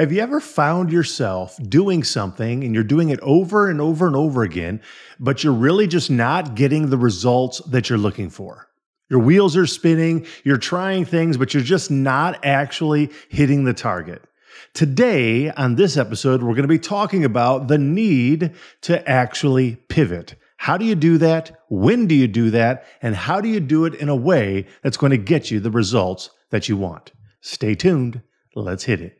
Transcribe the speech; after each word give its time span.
Have 0.00 0.12
you 0.12 0.22
ever 0.22 0.40
found 0.40 0.90
yourself 0.90 1.58
doing 1.68 2.04
something 2.04 2.64
and 2.64 2.74
you're 2.74 2.82
doing 2.82 3.10
it 3.10 3.20
over 3.20 3.68
and 3.68 3.82
over 3.82 4.06
and 4.06 4.16
over 4.16 4.42
again, 4.42 4.80
but 5.18 5.44
you're 5.44 5.52
really 5.52 5.86
just 5.86 6.10
not 6.10 6.54
getting 6.54 6.88
the 6.88 6.96
results 6.96 7.58
that 7.66 7.90
you're 7.90 7.98
looking 7.98 8.30
for? 8.30 8.66
Your 9.10 9.18
wheels 9.18 9.58
are 9.58 9.66
spinning, 9.66 10.26
you're 10.42 10.56
trying 10.56 11.04
things, 11.04 11.36
but 11.36 11.52
you're 11.52 11.62
just 11.62 11.90
not 11.90 12.42
actually 12.46 13.10
hitting 13.28 13.64
the 13.64 13.74
target. 13.74 14.22
Today, 14.72 15.50
on 15.50 15.74
this 15.74 15.98
episode, 15.98 16.42
we're 16.42 16.54
going 16.54 16.62
to 16.62 16.66
be 16.66 16.78
talking 16.78 17.26
about 17.26 17.68
the 17.68 17.76
need 17.76 18.52
to 18.80 19.06
actually 19.06 19.76
pivot. 19.90 20.34
How 20.56 20.78
do 20.78 20.86
you 20.86 20.94
do 20.94 21.18
that? 21.18 21.60
When 21.68 22.06
do 22.06 22.14
you 22.14 22.26
do 22.26 22.48
that? 22.52 22.86
And 23.02 23.14
how 23.14 23.42
do 23.42 23.50
you 23.50 23.60
do 23.60 23.84
it 23.84 23.96
in 23.96 24.08
a 24.08 24.16
way 24.16 24.66
that's 24.82 24.96
going 24.96 25.10
to 25.10 25.18
get 25.18 25.50
you 25.50 25.60
the 25.60 25.70
results 25.70 26.30
that 26.48 26.70
you 26.70 26.78
want? 26.78 27.12
Stay 27.42 27.74
tuned. 27.74 28.22
Let's 28.54 28.84
hit 28.84 29.02
it. 29.02 29.19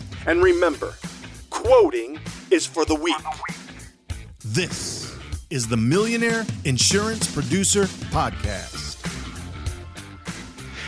and 0.25 0.43
remember, 0.43 0.93
quoting 1.49 2.19
is 2.49 2.65
for 2.65 2.85
the 2.85 2.95
weak. 2.95 3.15
This 4.43 5.15
is 5.49 5.67
the 5.67 5.77
Millionaire 5.77 6.45
Insurance 6.65 7.31
Producer 7.31 7.83
Podcast. 8.11 8.97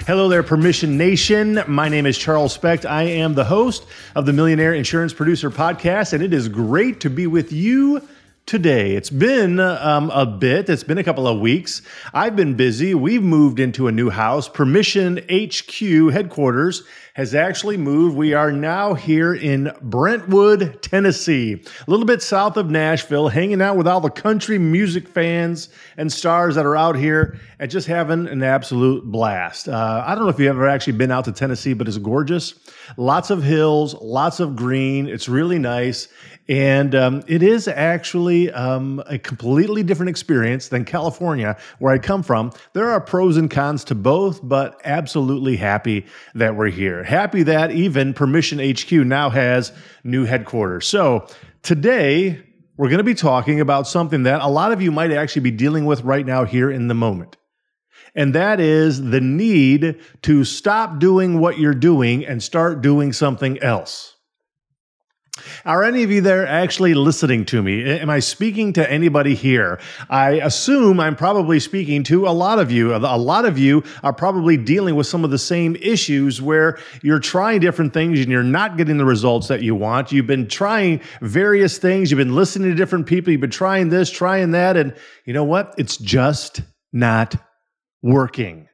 Hello 0.05 0.27
there, 0.27 0.43
Permission 0.43 0.97
Nation. 0.97 1.63
My 1.67 1.87
name 1.87 2.05
is 2.05 2.17
Charles 2.17 2.53
Specht. 2.53 2.85
I 2.85 3.03
am 3.03 3.35
the 3.35 3.45
host 3.45 3.85
of 4.15 4.25
the 4.25 4.33
Millionaire 4.33 4.73
Insurance 4.73 5.13
Producer 5.13 5.49
Podcast, 5.49 6.13
and 6.13 6.21
it 6.21 6.33
is 6.33 6.49
great 6.49 6.99
to 7.01 7.09
be 7.09 7.25
with 7.25 7.53
you 7.53 8.01
today. 8.45 8.95
It's 8.95 9.09
been 9.09 9.59
um, 9.59 10.09
a 10.11 10.25
bit, 10.25 10.69
it's 10.69 10.83
been 10.83 10.97
a 10.97 11.03
couple 11.03 11.27
of 11.27 11.39
weeks. 11.39 11.81
I've 12.13 12.35
been 12.35 12.55
busy. 12.55 12.93
We've 12.93 13.23
moved 13.23 13.59
into 13.59 13.87
a 13.87 13.91
new 13.91 14.09
house. 14.09 14.49
Permission 14.49 15.19
HQ 15.31 16.11
headquarters 16.11 16.83
has 17.13 17.35
actually 17.35 17.77
moved. 17.77 18.17
We 18.17 18.33
are 18.33 18.51
now 18.51 18.95
here 18.95 19.35
in 19.35 19.71
Brentwood, 19.81 20.81
Tennessee, 20.81 21.53
a 21.53 21.91
little 21.91 22.07
bit 22.07 22.23
south 22.23 22.57
of 22.57 22.71
Nashville, 22.71 23.27
hanging 23.27 23.61
out 23.61 23.77
with 23.77 23.87
all 23.87 24.01
the 24.01 24.09
country 24.09 24.57
music 24.57 25.07
fans 25.07 25.69
and 25.95 26.11
stars 26.11 26.55
that 26.55 26.65
are 26.65 26.75
out 26.75 26.95
here 26.95 27.39
and 27.59 27.69
just 27.69 27.87
having 27.87 28.27
an 28.27 28.41
absolute 28.41 29.05
blast. 29.05 29.69
Uh, 29.69 30.03
I 30.05 30.15
don't 30.15 30.23
know 30.23 30.29
if 30.29 30.39
you've 30.39 30.49
ever 30.49 30.67
actually 30.67 30.93
been 30.93 31.11
out 31.11 31.25
to 31.25 31.31
Tennessee, 31.31 31.73
but 31.73 31.87
it's 31.87 31.99
gorgeous. 31.99 32.55
Lots 32.97 33.29
of 33.29 33.43
hills, 33.43 33.93
lots 34.01 34.39
of 34.39 34.55
green. 34.55 35.07
It's 35.07 35.29
really 35.29 35.59
nice. 35.59 36.07
And 36.49 36.93
um, 36.93 37.23
it 37.27 37.41
is 37.41 37.69
actually 37.69 38.51
um, 38.51 39.01
a 39.05 39.17
completely 39.17 39.81
different 39.81 40.09
experience 40.09 40.67
than 40.67 40.83
California, 40.83 41.57
where 41.79 41.93
I 41.93 41.99
come 41.99 42.21
from. 42.21 42.51
There 42.73 42.89
are 42.89 42.99
pros 42.99 43.37
and 43.37 43.49
cons 43.49 43.85
to 43.85 43.95
both, 43.95 44.41
but 44.43 44.81
absolutely 44.83 45.55
happy 45.55 46.05
that 46.35 46.55
we're 46.55 46.67
here. 46.67 47.02
Happy 47.03 47.43
that 47.43 47.71
even 47.71 48.13
Permission 48.13 48.59
HQ 48.59 48.91
now 48.91 49.29
has 49.29 49.71
new 50.03 50.25
headquarters. 50.25 50.87
So 50.87 51.27
today, 51.61 52.43
we're 52.77 52.89
going 52.89 52.97
to 52.97 53.03
be 53.03 53.13
talking 53.13 53.61
about 53.61 53.87
something 53.87 54.23
that 54.23 54.41
a 54.41 54.47
lot 54.47 54.71
of 54.71 54.81
you 54.81 54.91
might 54.91 55.11
actually 55.11 55.43
be 55.43 55.51
dealing 55.51 55.85
with 55.85 56.01
right 56.01 56.25
now 56.25 56.43
here 56.43 56.71
in 56.71 56.87
the 56.87 56.95
moment. 56.95 57.37
And 58.15 58.33
that 58.35 58.59
is 58.59 59.01
the 59.09 59.21
need 59.21 59.99
to 60.23 60.43
stop 60.43 60.99
doing 60.99 61.39
what 61.39 61.57
you're 61.57 61.73
doing 61.73 62.25
and 62.25 62.41
start 62.41 62.81
doing 62.81 63.13
something 63.13 63.61
else. 63.61 64.15
Are 65.65 65.83
any 65.83 66.03
of 66.03 66.11
you 66.11 66.21
there 66.21 66.45
actually 66.45 66.93
listening 66.93 67.45
to 67.45 67.63
me? 67.63 67.83
Am 67.89 68.09
I 68.09 68.19
speaking 68.19 68.73
to 68.73 68.91
anybody 68.91 69.33
here? 69.33 69.79
I 70.09 70.33
assume 70.33 70.99
I'm 70.99 71.15
probably 71.15 71.59
speaking 71.59 72.03
to 72.03 72.27
a 72.27 72.29
lot 72.29 72.59
of 72.59 72.69
you. 72.69 72.93
A 72.93 72.97
lot 72.97 73.45
of 73.45 73.57
you 73.57 73.83
are 74.03 74.13
probably 74.13 74.57
dealing 74.57 74.95
with 74.95 75.07
some 75.07 75.23
of 75.23 75.31
the 75.31 75.37
same 75.39 75.75
issues 75.77 76.41
where 76.41 76.77
you're 77.01 77.19
trying 77.19 77.61
different 77.61 77.93
things 77.93 78.19
and 78.19 78.29
you're 78.29 78.43
not 78.43 78.77
getting 78.77 78.97
the 78.97 79.05
results 79.05 79.47
that 79.47 79.63
you 79.63 79.73
want. 79.73 80.11
You've 80.11 80.27
been 80.27 80.47
trying 80.47 81.01
various 81.21 81.77
things, 81.77 82.11
you've 82.11 82.17
been 82.17 82.35
listening 82.35 82.69
to 82.69 82.75
different 82.75 83.07
people, 83.07 83.31
you've 83.31 83.41
been 83.41 83.49
trying 83.49 83.89
this, 83.89 84.11
trying 84.11 84.51
that, 84.51 84.77
and 84.77 84.95
you 85.25 85.33
know 85.33 85.45
what? 85.45 85.73
It's 85.77 85.97
just 85.97 86.61
not 86.91 87.35
working. 88.01 88.67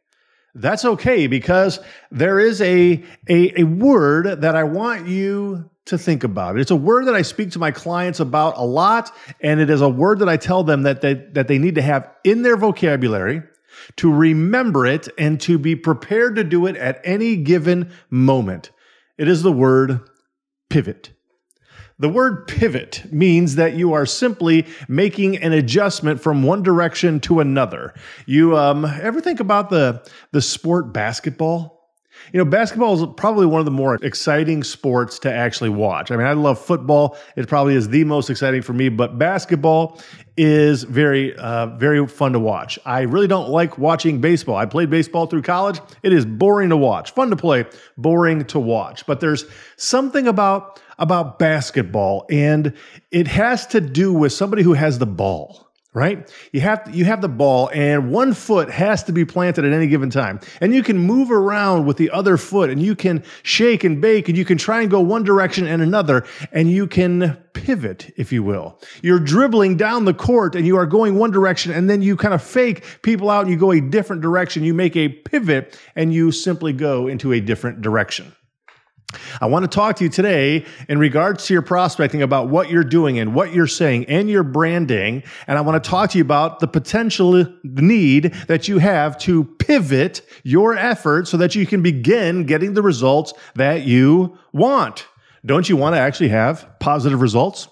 That's 0.56 0.84
okay 0.84 1.28
because 1.28 1.80
there 2.12 2.40
is 2.40 2.62
a, 2.62 3.04
a, 3.28 3.62
a 3.62 3.64
word 3.64 4.42
that 4.42 4.56
I 4.56 4.64
want 4.64 5.08
you 5.08 5.70
to 5.86 5.98
think 5.98 6.24
about. 6.24 6.60
It's 6.60 6.72
a 6.72 6.76
word 6.76 7.06
that 7.06 7.16
I 7.16 7.22
speak 7.22 7.52
to 7.52 7.60
my 7.60 7.72
clients 7.72 8.20
about 8.20 8.58
a 8.58 8.64
lot, 8.64 9.12
and 9.42 9.60
it 9.60 9.70
is 9.70 9.82
a 9.82 9.90
word 9.90 10.20
that 10.20 10.30
I 10.30 10.38
tell 10.38 10.64
them 10.64 10.84
that 10.84 11.02
they, 11.02 11.16
that 11.34 11.48
they 11.48 11.58
need 11.58 11.76
to 11.76 11.82
have 11.82 12.10
in 12.24 12.42
their 12.42 12.58
vocabulary 12.58 13.42
to 13.98 14.12
remember 14.12 14.86
it 14.86 15.08
and 15.18 15.40
to 15.42 15.58
be 15.58 15.76
prepared 15.76 16.36
to 16.36 16.44
do 16.44 16.66
it 16.66 16.76
at 16.76 17.02
any 17.04 17.36
given 17.38 17.92
moment. 18.10 18.72
It 19.18 19.28
is 19.28 19.42
the 19.42 19.52
word 19.52 20.00
pivot. 20.70 21.12
The 22.00 22.10
word 22.10 22.48
pivot 22.48 23.04
means 23.12 23.56
that 23.56 23.76
you 23.76 23.94
are 23.94 24.06
simply 24.06 24.66
making 24.88 25.38
an 25.38 25.52
adjustment 25.52 26.22
from 26.22 26.44
one 26.44 26.64
direction 26.64 27.20
to 27.22 27.42
another. 27.42 27.94
You 28.26 28.58
um, 28.58 28.86
ever 28.86 29.20
think 29.20 29.42
about 29.42 29.70
the 29.70 30.08
the 30.32 30.42
sport 30.42 30.94
basketball? 30.94 31.79
You 32.34 32.38
know, 32.38 32.46
basketball 32.46 33.02
is 33.02 33.14
probably 33.18 33.46
one 33.46 33.60
of 33.60 33.66
the 33.66 33.72
more 33.72 33.96
exciting 33.96 34.64
sports 34.64 35.20
to 35.20 35.34
actually 35.34 35.70
watch. 35.70 36.12
I 36.12 36.18
mean, 36.18 36.28
I 36.28 36.34
love 36.34 36.60
football. 36.60 37.18
It 37.36 37.48
probably 37.48 37.76
is 37.76 37.90
the 37.90 38.04
most 38.04 38.30
exciting 38.30 38.62
for 38.62 38.74
me, 38.74 38.90
but 38.90 39.18
basketball 39.18 40.02
is 40.38 40.84
very, 40.84 41.36
uh, 41.36 41.68
very 41.78 42.06
fun 42.08 42.34
to 42.34 42.40
watch. 42.40 42.80
I 42.86 43.02
really 43.02 43.28
don't 43.28 43.50
like 43.50 43.78
watching 43.78 44.22
baseball. 44.22 44.56
I 44.56 44.66
played 44.66 44.90
baseball 44.90 45.26
through 45.26 45.42
college. 45.42 45.80
It 46.04 46.14
is 46.14 46.26
boring 46.26 46.70
to 46.70 46.78
watch, 46.78 47.12
fun 47.12 47.30
to 47.30 47.36
play, 47.36 47.66
boring 47.98 48.46
to 48.46 48.60
watch. 48.60 49.06
But 49.06 49.20
there's 49.20 49.46
something 49.78 50.28
about 50.28 50.82
about 50.98 51.40
basketball, 51.40 52.26
and 52.30 52.74
it 53.12 53.26
has 53.28 53.66
to 53.68 53.80
do 53.80 54.12
with 54.12 54.34
somebody 54.34 54.64
who 54.64 54.74
has 54.74 55.00
the 55.00 55.06
ball 55.06 55.69
right? 55.94 56.32
You 56.52 56.62
have 56.62 56.84
to, 56.84 56.92
you 56.92 57.06
have 57.06 57.22
the 57.22 57.30
ball 57.30 57.70
and 57.74 58.12
one 58.12 58.34
foot 58.34 58.70
has 58.70 59.04
to 59.06 59.12
be 59.12 59.26
planted 59.26 59.66
at 59.66 59.74
any 59.74 59.88
given 59.88 60.12
time. 60.12 60.40
And 60.62 60.74
you 60.74 60.84
can 60.84 61.00
move 61.00 61.32
around 61.32 61.88
with 61.88 61.98
the 61.98 62.12
other 62.12 62.38
foot 62.38 62.70
and 62.70 62.82
you 62.82 62.96
can 62.96 63.24
shake 63.42 63.84
and 63.84 64.00
bake 64.00 64.30
and 64.30 64.38
you 64.38 64.46
can 64.46 64.58
try 64.60 64.82
and 64.82 64.92
go 64.92 65.02
one 65.02 65.24
direction 65.24 65.66
and 65.66 65.82
another 65.82 66.26
and 66.52 66.70
you 66.70 66.86
can 66.86 67.38
pivot 67.54 68.14
if 68.18 68.32
you 68.32 68.44
will. 68.44 68.80
You're 69.02 69.20
dribbling 69.20 69.78
down 69.78 70.06
the 70.06 70.14
court 70.14 70.56
and 70.56 70.66
you 70.66 70.78
are 70.78 70.86
going 70.86 71.16
one 71.16 71.32
direction 71.32 71.72
and 71.72 71.90
then 71.90 72.04
you 72.04 72.16
kind 72.16 72.36
of 72.36 72.44
fake 72.44 72.84
people 73.02 73.32
out 73.32 73.42
and 73.42 73.50
you 73.50 73.58
go 73.58 73.72
a 73.72 73.82
different 73.82 74.22
direction. 74.22 74.64
You 74.64 74.76
make 74.76 74.96
a 74.96 75.10
pivot 75.10 75.80
and 75.96 76.14
you 76.14 76.32
simply 76.32 76.72
go 76.72 77.08
into 77.08 77.34
a 77.34 77.40
different 77.40 77.82
direction. 77.82 78.36
I 79.42 79.48
want 79.48 79.64
to 79.64 79.68
talk 79.68 79.96
to 79.98 80.04
you 80.04 80.10
today 80.10 80.66
in 80.88 81.00
regards 81.00 81.46
to 81.46 81.54
your 81.54 81.64
prospecting 81.64 82.22
about 82.22 82.50
what 82.50 82.70
you're 82.70 82.84
doing 82.84 83.18
and 83.18 83.34
what 83.34 83.54
you're 83.54 83.68
saying 83.68 84.06
and 84.06 84.30
your 84.30 84.44
branding. 84.44 85.24
And 85.48 85.58
I 85.58 85.62
want 85.62 85.84
to 85.84 85.90
talk 85.90 86.12
to 86.12 86.18
you 86.18 86.24
about 86.24 86.60
the 86.60 86.68
potential 86.68 87.46
need 87.64 88.34
that 88.48 88.68
you 88.68 88.78
have 88.78 89.18
to 89.20 89.46
pivot 89.46 90.22
your 90.44 90.76
effort 90.78 91.28
so 91.28 91.38
that 91.38 91.56
you 91.56 91.66
can 91.66 91.82
begin 91.82 92.44
getting 92.44 92.74
the 92.74 92.84
results 92.84 93.34
that 93.56 93.84
you 93.86 94.38
want. 94.54 95.08
Don't 95.46 95.68
you 95.70 95.78
want 95.78 95.96
to 95.96 96.00
actually 96.00 96.30
have 96.30 96.68
positive 96.80 97.22
results? 97.22 97.68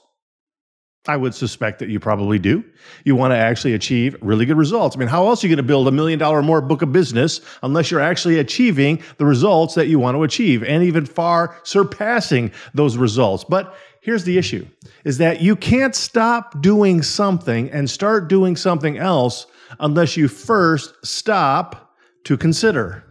I 1.07 1.15
would 1.15 1.33
suspect 1.33 1.79
that 1.79 1.89
you 1.89 1.99
probably 1.99 2.37
do. 2.37 2.63
You 3.05 3.15
want 3.15 3.31
to 3.31 3.37
actually 3.37 3.73
achieve 3.73 4.15
really 4.21 4.45
good 4.45 4.57
results. 4.57 4.95
I 4.95 4.99
mean, 4.99 5.07
how 5.07 5.27
else 5.27 5.43
are 5.43 5.47
you 5.47 5.55
going 5.55 5.63
to 5.63 5.67
build 5.67 5.87
a 5.87 5.91
million 5.91 6.19
dollar 6.19 6.41
more 6.41 6.61
book 6.61 6.81
of 6.81 6.91
business 6.91 7.39
unless 7.63 7.89
you're 7.89 8.01
actually 8.01 8.39
achieving 8.39 9.01
the 9.17 9.25
results 9.25 9.75
that 9.75 9.87
you 9.87 9.99
want 9.99 10.15
to 10.15 10.23
achieve 10.23 10.63
and 10.63 10.83
even 10.83 11.05
far 11.05 11.55
surpassing 11.63 12.51
those 12.73 12.97
results? 12.97 13.45
But 13.45 13.75
here's 14.01 14.25
the 14.25 14.37
issue 14.37 14.67
is 15.05 15.17
that 15.19 15.41
you 15.41 15.55
can't 15.55 15.95
stop 15.95 16.61
doing 16.61 17.01
something 17.01 17.69
and 17.71 17.89
start 17.89 18.27
doing 18.27 18.55
something 18.55 18.97
else 18.97 19.47
unless 19.79 20.17
you 20.17 20.27
first 20.27 20.93
stop 21.05 21.95
to 22.25 22.35
consider. 22.35 23.05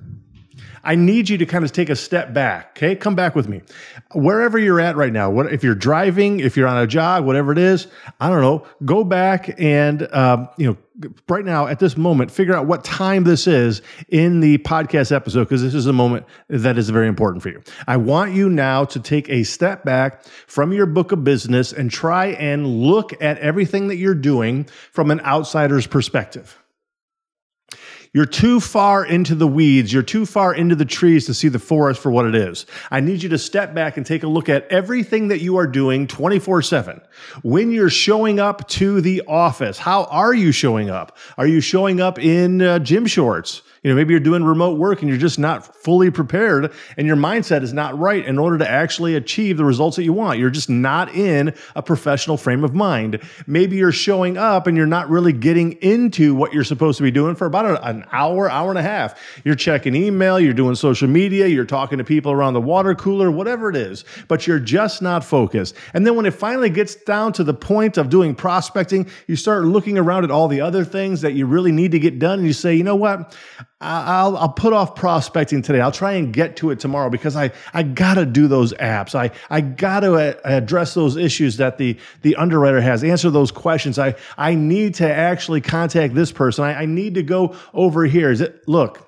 I 0.86 0.94
need 0.94 1.28
you 1.28 1.36
to 1.38 1.46
kind 1.46 1.64
of 1.64 1.72
take 1.72 1.90
a 1.90 1.96
step 1.96 2.32
back. 2.32 2.76
Okay, 2.76 2.94
come 2.94 3.16
back 3.16 3.34
with 3.34 3.48
me. 3.48 3.60
Wherever 4.14 4.56
you're 4.56 4.80
at 4.80 4.96
right 4.96 5.12
now, 5.12 5.28
what 5.30 5.52
if 5.52 5.64
you're 5.64 5.74
driving, 5.74 6.38
if 6.38 6.56
you're 6.56 6.68
on 6.68 6.80
a 6.80 6.86
jog, 6.86 7.24
whatever 7.24 7.50
it 7.50 7.58
is, 7.58 7.88
I 8.20 8.28
don't 8.28 8.40
know. 8.40 8.64
Go 8.84 9.02
back 9.02 9.60
and 9.60 10.06
um, 10.14 10.48
you 10.56 10.68
know, 10.68 11.10
right 11.28 11.44
now 11.44 11.66
at 11.66 11.80
this 11.80 11.96
moment, 11.96 12.30
figure 12.30 12.54
out 12.54 12.66
what 12.66 12.84
time 12.84 13.24
this 13.24 13.48
is 13.48 13.82
in 14.08 14.38
the 14.38 14.58
podcast 14.58 15.10
episode 15.10 15.44
because 15.44 15.60
this 15.60 15.74
is 15.74 15.86
a 15.86 15.92
moment 15.92 16.24
that 16.48 16.78
is 16.78 16.88
very 16.88 17.08
important 17.08 17.42
for 17.42 17.48
you. 17.48 17.60
I 17.88 17.96
want 17.96 18.32
you 18.32 18.48
now 18.48 18.84
to 18.84 19.00
take 19.00 19.28
a 19.28 19.42
step 19.42 19.84
back 19.84 20.24
from 20.46 20.72
your 20.72 20.86
book 20.86 21.10
of 21.10 21.24
business 21.24 21.72
and 21.72 21.90
try 21.90 22.26
and 22.26 22.66
look 22.66 23.12
at 23.20 23.38
everything 23.38 23.88
that 23.88 23.96
you're 23.96 24.14
doing 24.14 24.68
from 24.92 25.10
an 25.10 25.20
outsider's 25.20 25.86
perspective. 25.88 26.58
You're 28.16 28.24
too 28.24 28.60
far 28.60 29.04
into 29.04 29.34
the 29.34 29.46
weeds. 29.46 29.92
You're 29.92 30.02
too 30.02 30.24
far 30.24 30.54
into 30.54 30.74
the 30.74 30.86
trees 30.86 31.26
to 31.26 31.34
see 31.34 31.48
the 31.48 31.58
forest 31.58 32.00
for 32.00 32.10
what 32.10 32.24
it 32.24 32.34
is. 32.34 32.64
I 32.90 33.00
need 33.00 33.22
you 33.22 33.28
to 33.28 33.36
step 33.36 33.74
back 33.74 33.98
and 33.98 34.06
take 34.06 34.22
a 34.22 34.26
look 34.26 34.48
at 34.48 34.66
everything 34.68 35.28
that 35.28 35.42
you 35.42 35.58
are 35.58 35.66
doing 35.66 36.06
24 36.06 36.62
7. 36.62 37.02
When 37.42 37.70
you're 37.70 37.90
showing 37.90 38.40
up 38.40 38.66
to 38.68 39.02
the 39.02 39.22
office, 39.28 39.76
how 39.76 40.04
are 40.04 40.32
you 40.32 40.50
showing 40.50 40.88
up? 40.88 41.18
Are 41.36 41.46
you 41.46 41.60
showing 41.60 42.00
up 42.00 42.18
in 42.18 42.62
uh, 42.62 42.78
gym 42.78 43.04
shorts? 43.04 43.60
You 43.86 43.92
know, 43.92 43.96
maybe 43.98 44.14
you're 44.14 44.18
doing 44.18 44.42
remote 44.42 44.80
work 44.80 45.02
and 45.02 45.08
you're 45.08 45.16
just 45.16 45.38
not 45.38 45.76
fully 45.76 46.10
prepared 46.10 46.72
and 46.96 47.06
your 47.06 47.14
mindset 47.14 47.62
is 47.62 47.72
not 47.72 47.96
right 47.96 48.26
in 48.26 48.36
order 48.36 48.58
to 48.58 48.68
actually 48.68 49.14
achieve 49.14 49.58
the 49.58 49.64
results 49.64 49.94
that 49.94 50.02
you 50.02 50.12
want. 50.12 50.40
You're 50.40 50.50
just 50.50 50.68
not 50.68 51.14
in 51.14 51.54
a 51.76 51.82
professional 51.84 52.36
frame 52.36 52.64
of 52.64 52.74
mind. 52.74 53.22
Maybe 53.46 53.76
you're 53.76 53.92
showing 53.92 54.36
up 54.36 54.66
and 54.66 54.76
you're 54.76 54.86
not 54.86 55.08
really 55.08 55.32
getting 55.32 55.74
into 55.74 56.34
what 56.34 56.52
you're 56.52 56.64
supposed 56.64 56.96
to 56.96 57.04
be 57.04 57.12
doing 57.12 57.36
for 57.36 57.46
about 57.46 57.80
an 57.84 58.04
hour, 58.10 58.50
hour 58.50 58.70
and 58.70 58.78
a 58.80 58.82
half. 58.82 59.22
You're 59.44 59.54
checking 59.54 59.94
email, 59.94 60.40
you're 60.40 60.52
doing 60.52 60.74
social 60.74 61.06
media, 61.06 61.46
you're 61.46 61.64
talking 61.64 61.98
to 61.98 62.04
people 62.04 62.32
around 62.32 62.54
the 62.54 62.60
water 62.60 62.92
cooler, 62.92 63.30
whatever 63.30 63.70
it 63.70 63.76
is, 63.76 64.04
but 64.26 64.48
you're 64.48 64.58
just 64.58 65.00
not 65.00 65.22
focused. 65.22 65.76
And 65.94 66.04
then 66.04 66.16
when 66.16 66.26
it 66.26 66.34
finally 66.34 66.70
gets 66.70 66.96
down 66.96 67.32
to 67.34 67.44
the 67.44 67.54
point 67.54 67.98
of 67.98 68.08
doing 68.08 68.34
prospecting, 68.34 69.08
you 69.28 69.36
start 69.36 69.64
looking 69.64 69.96
around 69.96 70.24
at 70.24 70.32
all 70.32 70.48
the 70.48 70.60
other 70.60 70.84
things 70.84 71.20
that 71.20 71.34
you 71.34 71.46
really 71.46 71.70
need 71.70 71.92
to 71.92 72.00
get 72.00 72.18
done 72.18 72.40
and 72.40 72.48
you 72.48 72.52
say, 72.52 72.74
you 72.74 72.82
know 72.82 72.96
what? 72.96 73.32
I'll, 73.78 74.38
I'll 74.38 74.48
put 74.48 74.72
off 74.72 74.94
prospecting 74.94 75.60
today. 75.60 75.80
I'll 75.80 75.92
try 75.92 76.12
and 76.12 76.32
get 76.32 76.56
to 76.56 76.70
it 76.70 76.80
tomorrow 76.80 77.10
because 77.10 77.36
I, 77.36 77.52
I 77.74 77.82
gotta 77.82 78.24
do 78.24 78.48
those 78.48 78.72
apps. 78.74 79.14
I, 79.14 79.32
I 79.50 79.60
gotta 79.60 80.14
uh, 80.14 80.34
address 80.44 80.94
those 80.94 81.16
issues 81.16 81.58
that 81.58 81.76
the, 81.76 81.98
the 82.22 82.36
underwriter 82.36 82.80
has, 82.80 83.04
answer 83.04 83.28
those 83.28 83.50
questions. 83.50 83.98
I, 83.98 84.14
I 84.38 84.54
need 84.54 84.94
to 84.94 85.12
actually 85.12 85.60
contact 85.60 86.14
this 86.14 86.32
person. 86.32 86.64
I, 86.64 86.82
I 86.82 86.86
need 86.86 87.14
to 87.14 87.22
go 87.22 87.54
over 87.74 88.04
here. 88.04 88.30
Is 88.30 88.40
it, 88.40 88.66
look, 88.66 89.06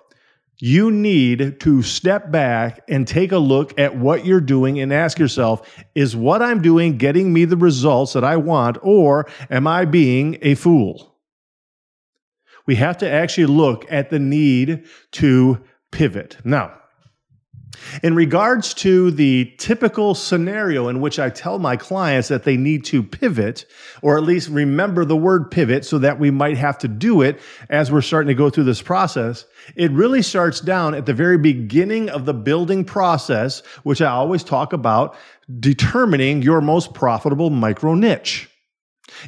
you 0.58 0.90
need 0.90 1.60
to 1.60 1.82
step 1.82 2.30
back 2.30 2.82
and 2.88 3.08
take 3.08 3.32
a 3.32 3.38
look 3.38 3.78
at 3.78 3.96
what 3.96 4.26
you're 4.26 4.40
doing 4.40 4.80
and 4.80 4.92
ask 4.92 5.18
yourself, 5.18 5.66
is 5.94 6.14
what 6.14 6.42
I'm 6.42 6.60
doing 6.60 6.98
getting 6.98 7.32
me 7.32 7.46
the 7.46 7.56
results 7.56 8.12
that 8.12 8.24
I 8.24 8.36
want, 8.36 8.76
or 8.82 9.30
am 9.48 9.66
I 9.66 9.86
being 9.86 10.36
a 10.42 10.56
fool? 10.56 11.14
We 12.68 12.76
have 12.76 12.98
to 12.98 13.10
actually 13.10 13.46
look 13.46 13.90
at 13.90 14.10
the 14.10 14.18
need 14.18 14.84
to 15.12 15.58
pivot. 15.90 16.36
Now, 16.44 16.74
in 18.02 18.14
regards 18.14 18.74
to 18.74 19.10
the 19.10 19.54
typical 19.56 20.14
scenario 20.14 20.88
in 20.88 21.00
which 21.00 21.18
I 21.18 21.30
tell 21.30 21.58
my 21.58 21.78
clients 21.78 22.28
that 22.28 22.44
they 22.44 22.58
need 22.58 22.84
to 22.86 23.02
pivot, 23.02 23.64
or 24.02 24.18
at 24.18 24.24
least 24.24 24.50
remember 24.50 25.06
the 25.06 25.16
word 25.16 25.50
pivot 25.50 25.86
so 25.86 25.96
that 25.98 26.18
we 26.18 26.30
might 26.30 26.58
have 26.58 26.76
to 26.78 26.88
do 26.88 27.22
it 27.22 27.40
as 27.70 27.90
we're 27.90 28.02
starting 28.02 28.28
to 28.28 28.34
go 28.34 28.50
through 28.50 28.64
this 28.64 28.82
process, 28.82 29.46
it 29.74 29.90
really 29.92 30.20
starts 30.20 30.60
down 30.60 30.94
at 30.94 31.06
the 31.06 31.14
very 31.14 31.38
beginning 31.38 32.10
of 32.10 32.26
the 32.26 32.34
building 32.34 32.84
process, 32.84 33.60
which 33.82 34.02
I 34.02 34.10
always 34.10 34.44
talk 34.44 34.74
about 34.74 35.16
determining 35.58 36.42
your 36.42 36.60
most 36.60 36.92
profitable 36.92 37.48
micro 37.48 37.94
niche. 37.94 38.47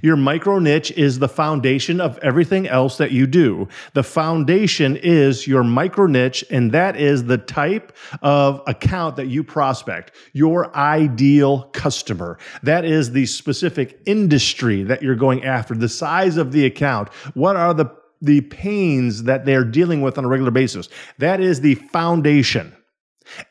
Your 0.02 0.16
micro 0.16 0.58
niche 0.58 0.90
is 0.92 1.18
the 1.18 1.28
foundation 1.28 2.00
of 2.00 2.18
everything 2.18 2.66
else 2.66 2.98
that 2.98 3.12
you 3.12 3.26
do. 3.26 3.68
The 3.94 4.02
foundation 4.02 4.96
is 4.96 5.46
your 5.46 5.64
micro 5.64 6.06
niche, 6.06 6.44
and 6.50 6.72
that 6.72 6.96
is 6.96 7.24
the 7.24 7.38
type 7.38 7.96
of 8.22 8.62
account 8.66 9.16
that 9.16 9.26
you 9.26 9.44
prospect, 9.44 10.12
your 10.32 10.74
ideal 10.76 11.64
customer. 11.72 12.38
That 12.62 12.84
is 12.84 13.12
the 13.12 13.26
specific 13.26 14.00
industry 14.06 14.82
that 14.84 15.02
you're 15.02 15.14
going 15.16 15.44
after, 15.44 15.74
the 15.74 15.88
size 15.88 16.36
of 16.36 16.52
the 16.52 16.66
account. 16.66 17.08
What 17.34 17.56
are 17.56 17.74
the 17.74 17.90
the 18.22 18.42
pains 18.42 19.22
that 19.22 19.44
they're 19.46 19.64
dealing 19.64 20.02
with 20.02 20.18
on 20.18 20.24
a 20.24 20.28
regular 20.28 20.50
basis. 20.50 20.88
That 21.18 21.40
is 21.40 21.60
the 21.60 21.76
foundation. 21.76 22.76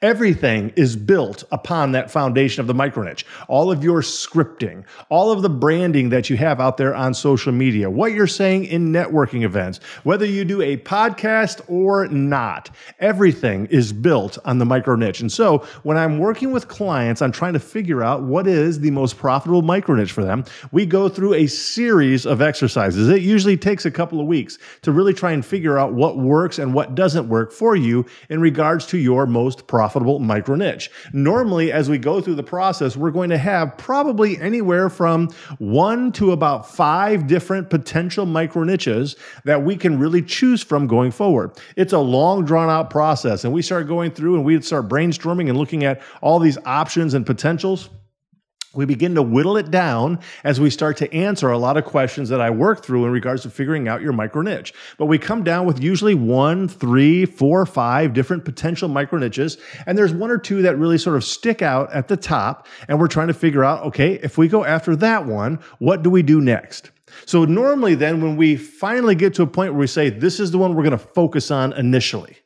Everything 0.01 0.71
is 0.75 0.95
built 0.95 1.43
upon 1.51 1.91
that 1.91 2.11
foundation 2.11 2.61
of 2.61 2.67
the 2.67 2.73
micro 2.73 3.03
niche. 3.03 3.25
All 3.47 3.71
of 3.71 3.83
your 3.83 4.01
scripting, 4.01 4.83
all 5.09 5.31
of 5.31 5.41
the 5.41 5.49
branding 5.49 6.09
that 6.09 6.29
you 6.29 6.37
have 6.37 6.59
out 6.59 6.77
there 6.77 6.95
on 6.95 7.13
social 7.13 7.51
media, 7.51 7.89
what 7.89 8.13
you're 8.13 8.27
saying 8.27 8.65
in 8.65 8.91
networking 8.91 9.43
events, 9.43 9.79
whether 10.03 10.25
you 10.25 10.45
do 10.45 10.61
a 10.61 10.77
podcast 10.77 11.61
or 11.67 12.07
not, 12.07 12.69
everything 12.99 13.65
is 13.67 13.93
built 13.93 14.37
on 14.45 14.57
the 14.57 14.65
micro 14.65 14.95
niche. 14.95 15.21
And 15.21 15.31
so 15.31 15.59
when 15.83 15.97
I'm 15.97 16.19
working 16.19 16.51
with 16.51 16.67
clients, 16.67 17.21
I'm 17.21 17.31
trying 17.31 17.53
to 17.53 17.59
figure 17.59 18.03
out 18.03 18.23
what 18.23 18.47
is 18.47 18.79
the 18.79 18.91
most 18.91 19.17
profitable 19.17 19.61
micro 19.61 19.95
niche 19.95 20.11
for 20.11 20.23
them. 20.23 20.45
We 20.71 20.85
go 20.85 21.09
through 21.09 21.35
a 21.35 21.47
series 21.47 22.25
of 22.25 22.41
exercises. 22.41 23.09
It 23.09 23.21
usually 23.21 23.57
takes 23.57 23.85
a 23.85 23.91
couple 23.91 24.19
of 24.19 24.27
weeks 24.27 24.57
to 24.81 24.91
really 24.91 25.13
try 25.13 25.31
and 25.31 25.45
figure 25.45 25.77
out 25.77 25.93
what 25.93 26.17
works 26.17 26.59
and 26.59 26.73
what 26.73 26.95
doesn't 26.95 27.29
work 27.29 27.51
for 27.51 27.75
you 27.75 28.05
in 28.29 28.41
regards 28.41 28.85
to 28.87 28.97
your 28.97 29.25
most 29.25 29.67
profitable 29.69 30.19
micro 30.19 30.55
niche. 30.55 30.89
Normally, 31.13 31.71
as 31.71 31.89
we 31.89 31.99
go 31.99 32.19
through 32.19 32.35
the 32.35 32.43
process, 32.43 32.97
we're 32.97 33.11
going 33.11 33.29
to 33.29 33.37
have 33.37 33.77
probably 33.77 34.37
anywhere 34.41 34.89
from 34.89 35.29
one 35.59 36.11
to 36.13 36.31
about 36.31 36.67
five 36.67 37.27
different 37.27 37.69
potential 37.69 38.25
micro 38.25 38.63
niches 38.63 39.15
that 39.45 39.63
we 39.63 39.77
can 39.77 39.99
really 39.99 40.23
choose 40.23 40.63
from 40.63 40.87
going 40.87 41.11
forward. 41.11 41.51
It's 41.77 41.93
a 41.93 41.99
long, 41.99 42.43
drawn 42.43 42.69
out 42.69 42.89
process, 42.89 43.45
and 43.45 43.53
we 43.53 43.61
start 43.61 43.87
going 43.87 44.11
through 44.11 44.35
and 44.35 44.43
we 44.43 44.59
start 44.61 44.89
brainstorming 44.89 45.47
and 45.47 45.57
looking 45.57 45.85
at 45.85 46.01
all 46.21 46.39
these 46.39 46.57
options 46.65 47.13
and 47.13 47.23
potentials 47.25 47.89
we 48.73 48.85
begin 48.85 49.15
to 49.15 49.21
whittle 49.23 49.57
it 49.57 49.71
down 49.71 50.19
as 50.43 50.59
we 50.59 50.69
start 50.69 50.97
to 50.97 51.11
answer 51.13 51.49
a 51.49 51.57
lot 51.57 51.75
of 51.75 51.85
questions 51.85 52.29
that 52.29 52.39
I 52.39 52.51
work 52.51 52.83
through 52.83 53.05
in 53.05 53.11
regards 53.11 53.41
to 53.43 53.49
figuring 53.49 53.87
out 53.87 54.01
your 54.01 54.13
micro 54.13 54.41
niche. 54.41 54.73
But 54.97 55.07
we 55.07 55.17
come 55.17 55.43
down 55.43 55.65
with 55.65 55.81
usually 55.81 56.13
one, 56.13 56.67
three, 56.67 57.25
four, 57.25 57.65
five 57.65 58.13
different 58.13 58.45
potential 58.45 58.87
micro 58.87 59.17
niches. 59.17 59.57
And 59.87 59.97
there's 59.97 60.13
one 60.13 60.29
or 60.29 60.37
two 60.37 60.61
that 60.61 60.77
really 60.77 60.99
sort 60.99 61.15
of 61.15 61.23
stick 61.23 61.61
out 61.63 61.91
at 61.91 62.07
the 62.07 62.17
top. 62.17 62.67
And 62.87 62.99
we're 62.99 63.07
trying 63.07 63.27
to 63.27 63.33
figure 63.33 63.63
out, 63.63 63.83
okay, 63.85 64.19
if 64.21 64.37
we 64.37 64.47
go 64.47 64.63
after 64.63 64.95
that 64.97 65.25
one, 65.25 65.59
what 65.79 66.03
do 66.03 66.09
we 66.11 66.21
do 66.21 66.39
next? 66.39 66.91
So 67.25 67.45
normally 67.45 67.95
then 67.95 68.21
when 68.21 68.37
we 68.37 68.55
finally 68.55 69.15
get 69.15 69.33
to 69.35 69.41
a 69.43 69.47
point 69.47 69.73
where 69.73 69.79
we 69.79 69.87
say, 69.87 70.09
this 70.09 70.39
is 70.39 70.51
the 70.51 70.57
one 70.57 70.75
we're 70.75 70.83
going 70.83 70.91
to 70.91 70.97
focus 70.97 71.51
on 71.51 71.73
initially, 71.73 72.37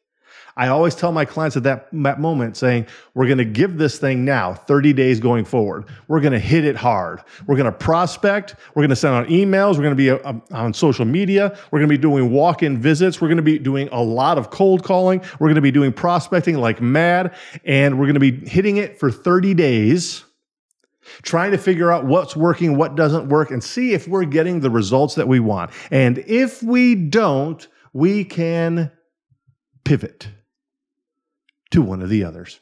I 0.56 0.68
always 0.68 0.94
tell 0.94 1.12
my 1.12 1.26
clients 1.26 1.58
at 1.58 1.64
that, 1.64 1.88
that 1.92 2.20
moment 2.20 2.56
saying, 2.58 2.86
we're 3.16 3.26
going 3.26 3.40
to 3.40 3.46
give 3.46 3.78
this 3.78 3.98
thing 3.98 4.24
now 4.24 4.54
30 4.54 4.94
days 4.94 5.20
going 5.20 5.46
forward. 5.46 5.86
We're 6.08 6.20
going 6.20 6.34
to 6.34 6.40
hit 6.40 6.64
it 6.64 6.76
hard. 6.76 7.22
We're 7.48 7.56
going 7.56 7.66
to 7.66 7.72
prospect. 7.72 8.56
We're 8.76 8.82
going 8.82 8.92
to 8.92 8.96
send 8.96 9.16
out 9.16 9.28
emails. 9.28 9.78
We're 9.78 9.84
going 9.84 9.98
to 9.98 10.04
be 10.04 10.12
uh, 10.12 10.34
on 10.52 10.74
social 10.74 11.06
media. 11.06 11.58
We're 11.72 11.80
going 11.80 11.90
to 11.90 11.98
be 11.98 12.02
doing 12.02 12.30
walk 12.30 12.62
in 12.62 12.78
visits. 12.80 13.20
We're 13.20 13.30
going 13.30 13.38
to 13.38 13.44
be 13.44 13.58
doing 13.58 13.90
a 13.92 14.02
lot 14.02 14.38
of 14.38 14.52
cold 14.52 14.84
calling. 14.84 15.22
We're 15.40 15.48
going 15.48 15.56
to 15.56 15.62
be 15.62 15.72
doing 15.72 15.92
prospecting 15.92 16.58
like 16.58 16.82
mad. 16.82 17.36
And 17.66 17.98
we're 17.98 18.06
going 18.06 18.14
to 18.14 18.20
be 18.20 18.48
hitting 18.48 18.78
it 18.78 19.00
for 19.00 19.12
30 19.12 19.56
days 19.56 20.24
trying 21.24 21.52
to 21.52 21.58
figure 21.58 21.92
out 21.92 22.06
what's 22.06 22.36
working, 22.36 22.78
what 22.78 22.96
doesn't 22.96 23.28
work, 23.28 23.52
and 23.52 23.62
see 23.64 23.94
if 23.94 24.08
we're 24.08 24.24
getting 24.24 24.60
the 24.60 24.70
results 24.70 25.16
that 25.16 25.28
we 25.28 25.40
want. 25.40 25.72
And 25.92 26.20
if 26.20 26.64
we 26.64 26.96
don't, 26.96 27.68
we 27.92 28.24
can 28.24 28.92
pivot 29.84 30.28
to 31.74 31.82
one 31.82 32.04
of 32.04 32.10
the 32.10 32.24
others. 32.24 32.60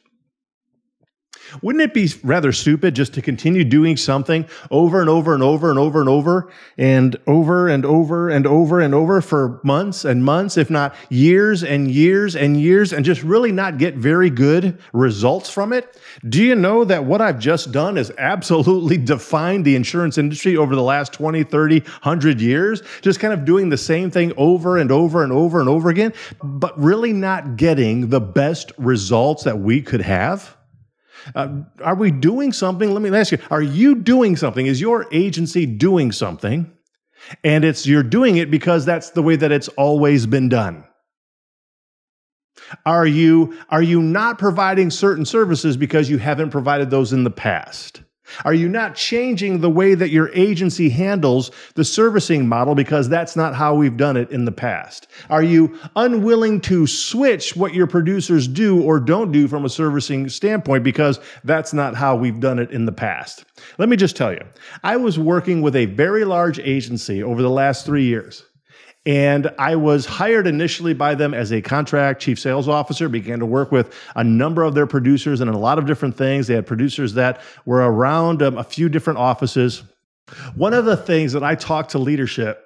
Wouldn't 1.60 1.82
it 1.82 1.94
be 1.94 2.08
rather 2.22 2.52
stupid 2.52 2.94
just 2.94 3.14
to 3.14 3.22
continue 3.22 3.64
doing 3.64 3.96
something 3.96 4.46
over 4.70 5.00
and 5.00 5.08
over 5.08 5.34
and 5.34 5.42
over 5.42 5.70
and 5.70 5.78
over 5.78 6.00
and 6.00 6.08
over 6.08 6.50
and 6.78 7.16
over 7.26 7.68
and 7.68 7.84
over 7.84 8.28
and 8.28 8.46
over 8.46 8.80
and 8.80 8.94
over 8.94 9.20
for 9.20 9.60
months 9.64 10.04
and 10.04 10.24
months, 10.24 10.56
if 10.56 10.70
not 10.70 10.94
years 11.10 11.62
and 11.62 11.90
years 11.90 12.36
and 12.36 12.60
years, 12.60 12.92
and 12.92 13.04
just 13.04 13.22
really 13.22 13.52
not 13.52 13.78
get 13.78 13.94
very 13.94 14.30
good 14.30 14.78
results 14.92 15.50
from 15.50 15.72
it? 15.72 15.98
Do 16.28 16.42
you 16.42 16.54
know 16.54 16.84
that 16.84 17.04
what 17.04 17.20
I've 17.20 17.38
just 17.38 17.72
done 17.72 17.96
has 17.96 18.10
absolutely 18.18 18.96
defined 18.98 19.64
the 19.64 19.76
insurance 19.76 20.18
industry 20.18 20.56
over 20.56 20.74
the 20.74 20.82
last 20.82 21.12
20, 21.12 21.44
30, 21.44 21.80
100 21.80 22.40
years? 22.40 22.82
Just 23.00 23.20
kind 23.20 23.32
of 23.32 23.44
doing 23.44 23.68
the 23.68 23.76
same 23.76 24.10
thing 24.10 24.32
over 24.36 24.78
and 24.78 24.90
over 24.90 25.22
and 25.22 25.32
over 25.32 25.60
and 25.60 25.68
over 25.68 25.88
again, 25.88 26.12
but 26.42 26.78
really 26.78 27.12
not 27.12 27.56
getting 27.56 28.08
the 28.08 28.20
best 28.20 28.72
results 28.78 29.44
that 29.44 29.58
we 29.58 29.82
could 29.82 30.00
have? 30.00 30.56
Uh, 31.34 31.62
are 31.82 31.96
we 31.96 32.10
doing 32.10 32.52
something? 32.52 32.92
Let 32.92 33.02
me 33.02 33.16
ask 33.16 33.32
you, 33.32 33.38
are 33.50 33.62
you 33.62 33.96
doing 33.96 34.36
something? 34.36 34.66
Is 34.66 34.80
your 34.80 35.06
agency 35.12 35.66
doing 35.66 36.12
something 36.12 36.70
And 37.44 37.64
it's 37.64 37.86
you're 37.86 38.02
doing 38.02 38.36
it 38.36 38.50
because 38.50 38.84
that's 38.84 39.10
the 39.10 39.22
way 39.22 39.36
that 39.36 39.52
it's 39.52 39.68
always 39.70 40.26
been 40.26 40.48
done. 40.48 40.84
Are 42.86 43.06
you 43.06 43.58
are 43.70 43.82
you 43.82 44.02
not 44.02 44.38
providing 44.38 44.90
certain 44.90 45.24
services 45.26 45.76
because 45.76 46.10
you 46.10 46.18
haven't 46.18 46.50
provided 46.50 46.90
those 46.90 47.12
in 47.12 47.24
the 47.24 47.30
past? 47.30 48.01
Are 48.44 48.54
you 48.54 48.68
not 48.68 48.94
changing 48.94 49.60
the 49.60 49.70
way 49.70 49.94
that 49.94 50.10
your 50.10 50.30
agency 50.34 50.88
handles 50.88 51.50
the 51.74 51.84
servicing 51.84 52.48
model 52.48 52.74
because 52.74 53.08
that's 53.08 53.36
not 53.36 53.54
how 53.54 53.74
we've 53.74 53.96
done 53.96 54.16
it 54.16 54.30
in 54.30 54.44
the 54.44 54.52
past? 54.52 55.08
Are 55.28 55.42
you 55.42 55.78
unwilling 55.96 56.60
to 56.62 56.86
switch 56.86 57.56
what 57.56 57.74
your 57.74 57.86
producers 57.86 58.48
do 58.48 58.82
or 58.82 59.00
don't 59.00 59.32
do 59.32 59.48
from 59.48 59.64
a 59.64 59.68
servicing 59.68 60.28
standpoint 60.28 60.84
because 60.84 61.20
that's 61.44 61.72
not 61.72 61.94
how 61.94 62.16
we've 62.16 62.40
done 62.40 62.58
it 62.58 62.70
in 62.70 62.86
the 62.86 62.92
past? 62.92 63.44
Let 63.78 63.88
me 63.88 63.96
just 63.96 64.16
tell 64.16 64.32
you, 64.32 64.44
I 64.82 64.96
was 64.96 65.18
working 65.18 65.62
with 65.62 65.76
a 65.76 65.86
very 65.86 66.24
large 66.24 66.58
agency 66.58 67.22
over 67.22 67.42
the 67.42 67.50
last 67.50 67.86
three 67.86 68.04
years. 68.04 68.44
And 69.04 69.52
I 69.58 69.74
was 69.74 70.06
hired 70.06 70.46
initially 70.46 70.94
by 70.94 71.16
them 71.16 71.34
as 71.34 71.52
a 71.52 71.60
contract 71.60 72.22
chief 72.22 72.38
sales 72.38 72.68
officer, 72.68 73.08
began 73.08 73.40
to 73.40 73.46
work 73.46 73.72
with 73.72 73.92
a 74.14 74.22
number 74.22 74.62
of 74.62 74.74
their 74.74 74.86
producers 74.86 75.40
and 75.40 75.50
a 75.50 75.58
lot 75.58 75.78
of 75.78 75.86
different 75.86 76.16
things. 76.16 76.46
They 76.46 76.54
had 76.54 76.66
producers 76.66 77.14
that 77.14 77.40
were 77.64 77.78
around 77.78 78.42
um, 78.42 78.58
a 78.58 78.64
few 78.64 78.88
different 78.88 79.18
offices. 79.18 79.82
One 80.54 80.72
of 80.72 80.84
the 80.84 80.96
things 80.96 81.32
that 81.32 81.42
I 81.42 81.56
talk 81.56 81.88
to 81.88 81.98
leadership 81.98 82.64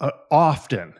uh, 0.00 0.12
often, 0.30 0.94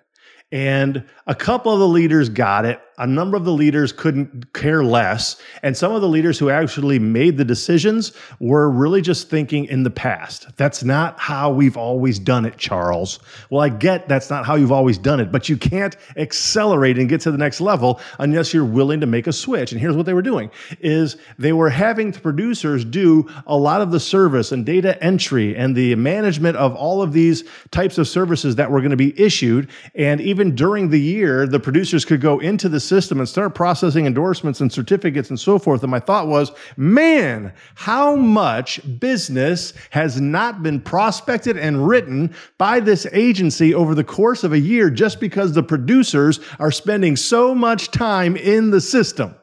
and 0.52 1.04
a 1.26 1.34
couple 1.34 1.72
of 1.72 1.80
the 1.80 1.88
leaders 1.88 2.28
got 2.28 2.66
it, 2.66 2.80
a 2.98 3.06
number 3.06 3.36
of 3.36 3.44
the 3.44 3.52
leaders 3.52 3.92
couldn't 3.92 4.52
care 4.52 4.82
less. 4.82 5.36
And 5.62 5.76
some 5.76 5.92
of 5.92 6.00
the 6.00 6.08
leaders 6.08 6.38
who 6.38 6.50
actually 6.50 6.98
made 6.98 7.36
the 7.36 7.44
decisions 7.44 8.12
were 8.40 8.70
really 8.70 9.02
just 9.02 9.28
thinking 9.28 9.66
in 9.66 9.82
the 9.82 9.90
past. 9.90 10.56
That's 10.56 10.82
not 10.82 11.18
how 11.18 11.50
we've 11.50 11.76
always 11.76 12.18
done 12.18 12.44
it, 12.44 12.56
Charles. 12.56 13.18
Well, 13.50 13.60
I 13.60 13.68
get 13.68 14.08
that's 14.08 14.30
not 14.30 14.46
how 14.46 14.54
you've 14.54 14.72
always 14.72 14.98
done 14.98 15.20
it, 15.20 15.30
but 15.30 15.48
you 15.48 15.56
can't 15.56 15.96
accelerate 16.16 16.98
and 16.98 17.08
get 17.08 17.20
to 17.22 17.30
the 17.30 17.38
next 17.38 17.60
level 17.60 18.00
unless 18.18 18.54
you're 18.54 18.64
willing 18.64 19.00
to 19.00 19.06
make 19.06 19.26
a 19.26 19.32
switch. 19.32 19.72
And 19.72 19.80
here's 19.80 19.96
what 19.96 20.06
they 20.06 20.14
were 20.14 20.22
doing 20.22 20.50
is 20.80 21.16
they 21.38 21.52
were 21.52 21.70
having 21.70 22.10
the 22.12 22.20
producers 22.20 22.84
do 22.84 23.28
a 23.46 23.56
lot 23.56 23.80
of 23.80 23.90
the 23.90 24.00
service 24.00 24.52
and 24.52 24.64
data 24.64 25.02
entry 25.02 25.56
and 25.56 25.76
the 25.76 25.94
management 25.96 26.56
of 26.56 26.74
all 26.74 27.02
of 27.02 27.12
these 27.12 27.44
types 27.70 27.98
of 27.98 28.08
services 28.08 28.56
that 28.56 28.70
were 28.70 28.80
going 28.80 28.90
to 28.90 28.96
be 28.96 29.18
issued. 29.20 29.68
And 29.94 30.20
even 30.20 30.54
during 30.54 30.88
the 30.88 31.00
year, 31.00 31.46
the 31.46 31.60
producers 31.60 32.04
could 32.04 32.20
go 32.20 32.38
into 32.38 32.68
the 32.68 32.80
system 32.86 33.18
and 33.18 33.28
start 33.28 33.54
processing 33.54 34.06
endorsements 34.06 34.60
and 34.60 34.72
certificates 34.72 35.28
and 35.30 35.38
so 35.40 35.58
forth. 35.58 35.82
And 35.82 35.90
my 35.90 36.00
thought 36.00 36.28
was, 36.28 36.52
man, 36.76 37.52
how 37.74 38.16
much 38.16 38.80
business 38.98 39.72
has 39.90 40.20
not 40.20 40.62
been 40.62 40.80
prospected 40.80 41.56
and 41.56 41.86
written 41.86 42.34
by 42.58 42.80
this 42.80 43.06
agency 43.12 43.74
over 43.74 43.94
the 43.94 44.04
course 44.04 44.44
of 44.44 44.52
a 44.52 44.58
year 44.58 44.90
just 44.90 45.20
because 45.20 45.52
the 45.52 45.62
producers 45.62 46.40
are 46.58 46.70
spending 46.70 47.16
so 47.16 47.54
much 47.54 47.90
time 47.90 48.36
in 48.36 48.70
the 48.70 48.80
system? 48.80 49.34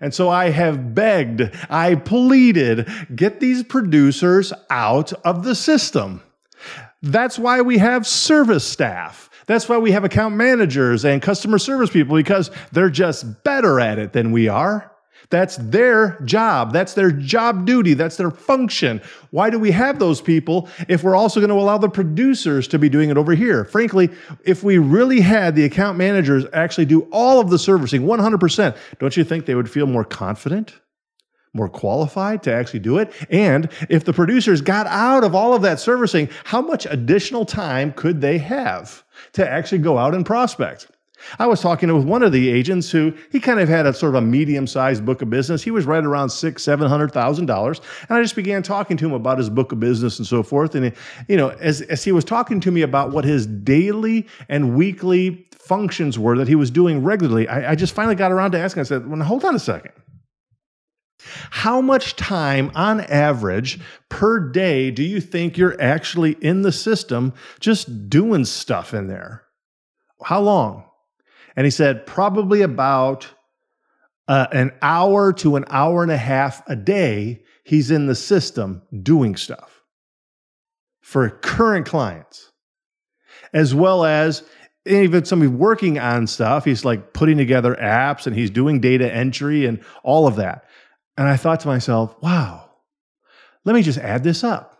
And 0.00 0.14
so 0.14 0.30
I 0.30 0.50
have 0.50 0.94
begged, 0.94 1.54
I 1.68 1.94
pleaded, 1.94 2.88
get 3.14 3.40
these 3.40 3.62
producers 3.62 4.52
out 4.70 5.12
of 5.24 5.44
the 5.44 5.54
system. 5.54 6.22
That's 7.02 7.38
why 7.38 7.60
we 7.62 7.78
have 7.78 8.06
service 8.06 8.64
staff. 8.64 9.29
That's 9.50 9.68
why 9.68 9.78
we 9.78 9.90
have 9.90 10.04
account 10.04 10.36
managers 10.36 11.04
and 11.04 11.20
customer 11.20 11.58
service 11.58 11.90
people 11.90 12.14
because 12.14 12.52
they're 12.70 12.88
just 12.88 13.42
better 13.42 13.80
at 13.80 13.98
it 13.98 14.12
than 14.12 14.30
we 14.30 14.46
are. 14.46 14.92
That's 15.30 15.56
their 15.56 16.20
job. 16.20 16.72
That's 16.72 16.94
their 16.94 17.10
job 17.10 17.66
duty. 17.66 17.94
That's 17.94 18.16
their 18.16 18.30
function. 18.30 19.02
Why 19.30 19.50
do 19.50 19.58
we 19.58 19.72
have 19.72 19.98
those 19.98 20.20
people 20.20 20.68
if 20.86 21.02
we're 21.02 21.16
also 21.16 21.40
going 21.40 21.50
to 21.50 21.56
allow 21.56 21.78
the 21.78 21.88
producers 21.88 22.68
to 22.68 22.78
be 22.78 22.88
doing 22.88 23.10
it 23.10 23.18
over 23.18 23.34
here? 23.34 23.64
Frankly, 23.64 24.10
if 24.44 24.62
we 24.62 24.78
really 24.78 25.20
had 25.20 25.56
the 25.56 25.64
account 25.64 25.98
managers 25.98 26.44
actually 26.52 26.84
do 26.84 27.08
all 27.10 27.40
of 27.40 27.50
the 27.50 27.58
servicing 27.58 28.02
100%, 28.02 28.76
don't 29.00 29.16
you 29.16 29.24
think 29.24 29.46
they 29.46 29.56
would 29.56 29.68
feel 29.68 29.86
more 29.86 30.04
confident? 30.04 30.78
more 31.52 31.68
qualified 31.68 32.44
to 32.44 32.52
actually 32.52 32.78
do 32.78 32.98
it? 32.98 33.12
And 33.28 33.68
if 33.88 34.04
the 34.04 34.12
producers 34.12 34.60
got 34.60 34.86
out 34.86 35.24
of 35.24 35.34
all 35.34 35.52
of 35.52 35.62
that 35.62 35.80
servicing, 35.80 36.28
how 36.44 36.60
much 36.60 36.86
additional 36.86 37.44
time 37.44 37.92
could 37.92 38.20
they 38.20 38.38
have 38.38 39.02
to 39.32 39.48
actually 39.48 39.78
go 39.78 39.98
out 39.98 40.14
and 40.14 40.24
prospect? 40.24 40.88
I 41.38 41.46
was 41.46 41.60
talking 41.60 41.92
with 41.94 42.04
one 42.04 42.22
of 42.22 42.32
the 42.32 42.48
agents 42.48 42.90
who 42.90 43.12
he 43.30 43.40
kind 43.40 43.60
of 43.60 43.68
had 43.68 43.86
a 43.86 43.92
sort 43.92 44.14
of 44.14 44.22
a 44.22 44.26
medium-sized 44.26 45.04
book 45.04 45.22
of 45.22 45.30
business. 45.30 45.62
He 45.62 45.70
was 45.70 45.84
right 45.84 46.02
around 46.02 46.30
six, 46.30 46.62
seven 46.62 46.88
hundred 46.88 47.12
thousand 47.12 47.46
dollars, 47.46 47.80
and 48.08 48.16
I 48.16 48.22
just 48.22 48.36
began 48.36 48.62
talking 48.62 48.96
to 48.96 49.06
him 49.06 49.12
about 49.12 49.38
his 49.38 49.50
book 49.50 49.72
of 49.72 49.80
business 49.80 50.18
and 50.18 50.26
so 50.26 50.42
forth. 50.42 50.74
And 50.74 50.92
you 51.28 51.36
know, 51.36 51.50
as 51.60 51.82
as 51.82 52.04
he 52.04 52.12
was 52.12 52.24
talking 52.24 52.60
to 52.60 52.70
me 52.70 52.82
about 52.82 53.10
what 53.10 53.24
his 53.24 53.46
daily 53.46 54.26
and 54.48 54.76
weekly 54.76 55.46
functions 55.58 56.18
were 56.18 56.36
that 56.38 56.48
he 56.48 56.54
was 56.54 56.70
doing 56.70 57.02
regularly, 57.02 57.46
I, 57.48 57.72
I 57.72 57.74
just 57.74 57.94
finally 57.94 58.14
got 58.16 58.32
around 58.32 58.52
to 58.52 58.58
asking. 58.58 58.80
I 58.80 58.84
said, 58.84 59.08
"Well, 59.08 59.20
hold 59.22 59.44
on 59.44 59.54
a 59.54 59.58
second. 59.58 59.92
How 61.50 61.80
much 61.80 62.16
time 62.16 62.70
on 62.74 63.00
average 63.00 63.78
per 64.08 64.40
day 64.40 64.90
do 64.90 65.02
you 65.02 65.20
think 65.20 65.56
you're 65.56 65.80
actually 65.80 66.32
in 66.40 66.62
the 66.62 66.72
system 66.72 67.32
just 67.60 68.08
doing 68.08 68.44
stuff 68.44 68.94
in 68.94 69.08
there? 69.08 69.44
How 70.22 70.40
long? 70.40 70.84
And 71.56 71.64
he 71.64 71.70
said, 71.70 72.06
probably 72.06 72.62
about 72.62 73.28
uh, 74.28 74.46
an 74.52 74.72
hour 74.80 75.32
to 75.32 75.56
an 75.56 75.64
hour 75.68 76.02
and 76.02 76.12
a 76.12 76.16
half 76.16 76.62
a 76.68 76.76
day, 76.76 77.42
he's 77.64 77.90
in 77.90 78.06
the 78.06 78.14
system 78.14 78.82
doing 79.02 79.36
stuff 79.36 79.82
for 81.00 81.28
current 81.28 81.86
clients, 81.86 82.52
as 83.52 83.74
well 83.74 84.04
as 84.04 84.44
even 84.86 85.24
somebody 85.24 85.48
working 85.48 85.98
on 85.98 86.26
stuff. 86.26 86.64
He's 86.64 86.84
like 86.84 87.12
putting 87.12 87.36
together 87.36 87.74
apps 87.74 88.26
and 88.26 88.36
he's 88.36 88.50
doing 88.50 88.80
data 88.80 89.12
entry 89.12 89.66
and 89.66 89.82
all 90.02 90.26
of 90.26 90.36
that. 90.36 90.64
And 91.20 91.28
I 91.28 91.36
thought 91.36 91.60
to 91.60 91.68
myself, 91.68 92.16
wow, 92.22 92.64
let 93.66 93.74
me 93.74 93.82
just 93.82 93.98
add 93.98 94.24
this 94.24 94.42
up. 94.42 94.78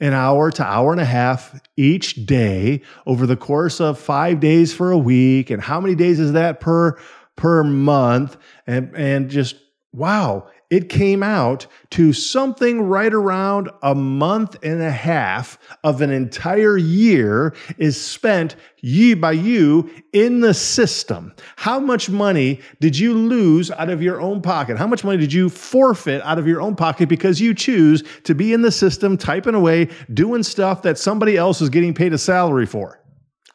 An 0.00 0.12
hour 0.12 0.50
to 0.50 0.62
hour 0.62 0.92
and 0.92 1.00
a 1.00 1.04
half 1.06 1.58
each 1.78 2.26
day 2.26 2.82
over 3.06 3.26
the 3.26 3.38
course 3.38 3.80
of 3.80 3.98
five 3.98 4.38
days 4.38 4.74
for 4.74 4.90
a 4.90 4.98
week. 4.98 5.48
And 5.48 5.62
how 5.62 5.80
many 5.80 5.94
days 5.94 6.20
is 6.20 6.32
that 6.32 6.60
per 6.60 6.98
per 7.36 7.64
month? 7.64 8.36
And 8.66 8.94
and 8.94 9.30
just 9.30 9.56
wow, 9.94 10.50
it 10.70 10.90
came 10.90 11.22
out 11.22 11.66
to 11.90 12.12
something 12.12 12.82
right 12.82 13.12
around 13.12 13.70
a 13.82 13.94
month 13.94 14.56
and 14.62 14.82
a 14.82 14.90
half 14.90 15.58
of 15.82 16.02
an 16.02 16.10
entire 16.10 16.76
year 16.76 17.54
is 17.78 17.98
spent 17.98 18.56
ye 18.80 19.14
by 19.14 19.32
you 19.32 19.90
in 20.12 20.40
the 20.40 20.52
system. 20.52 21.34
How 21.56 21.80
much 21.80 22.10
money 22.10 22.60
did 22.80 22.98
you 22.98 23.14
lose 23.14 23.70
out 23.70 23.88
of 23.88 24.02
your 24.02 24.20
own 24.20 24.42
pocket? 24.42 24.76
How 24.76 24.86
much 24.86 25.04
money 25.04 25.16
did 25.16 25.32
you 25.32 25.48
forfeit 25.48 26.20
out 26.22 26.38
of 26.38 26.46
your 26.46 26.60
own 26.60 26.76
pocket 26.76 27.08
because 27.08 27.40
you 27.40 27.54
choose 27.54 28.04
to 28.24 28.34
be 28.34 28.52
in 28.52 28.60
the 28.60 28.72
system, 28.72 29.16
typing 29.16 29.54
away, 29.54 29.88
doing 30.12 30.42
stuff 30.42 30.82
that 30.82 30.98
somebody 30.98 31.38
else 31.38 31.62
is 31.62 31.70
getting 31.70 31.94
paid 31.94 32.12
a 32.12 32.18
salary 32.18 32.66
for? 32.66 33.02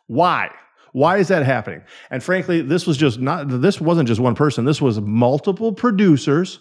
Why? 0.07 0.49
Why 0.93 1.17
is 1.17 1.27
that 1.27 1.45
happening? 1.45 1.83
And 2.09 2.23
frankly, 2.23 2.61
this 2.61 2.87
was 2.87 2.97
just 2.97 3.19
not, 3.19 3.49
this 3.49 3.79
wasn't 3.79 4.07
just 4.07 4.19
one 4.19 4.35
person. 4.35 4.65
This 4.65 4.81
was 4.81 4.99
multiple 4.99 5.73
producers 5.73 6.59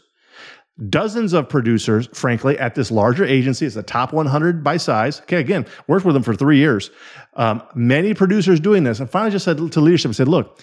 dozens 0.89 1.33
of 1.33 1.49
producers, 1.49 2.09
frankly, 2.15 2.59
at 2.59 2.75
this 2.75 2.91
larger 2.91 3.25
agency. 3.25 3.67
It's 3.67 3.75
the 3.75 3.83
top 3.83 4.13
100 4.13 4.65
by 4.65 4.77
size. 4.77 5.21
Okay, 5.23 5.39
again, 5.39 5.67
worked 5.87 6.05
with 6.05 6.15
them 6.15 6.23
for 6.23 6.35
three 6.35 6.59
years. 6.59 6.91
Um, 7.35 7.63
many 7.75 8.15
producers 8.15 8.61
doing 8.61 8.85
this. 8.85 9.01
And 9.01 9.09
finally 9.09 9.31
just 9.31 9.45
said 9.45 9.59
to 9.59 9.81
leadership, 9.81 10.15
said, 10.15 10.29
look, 10.29 10.61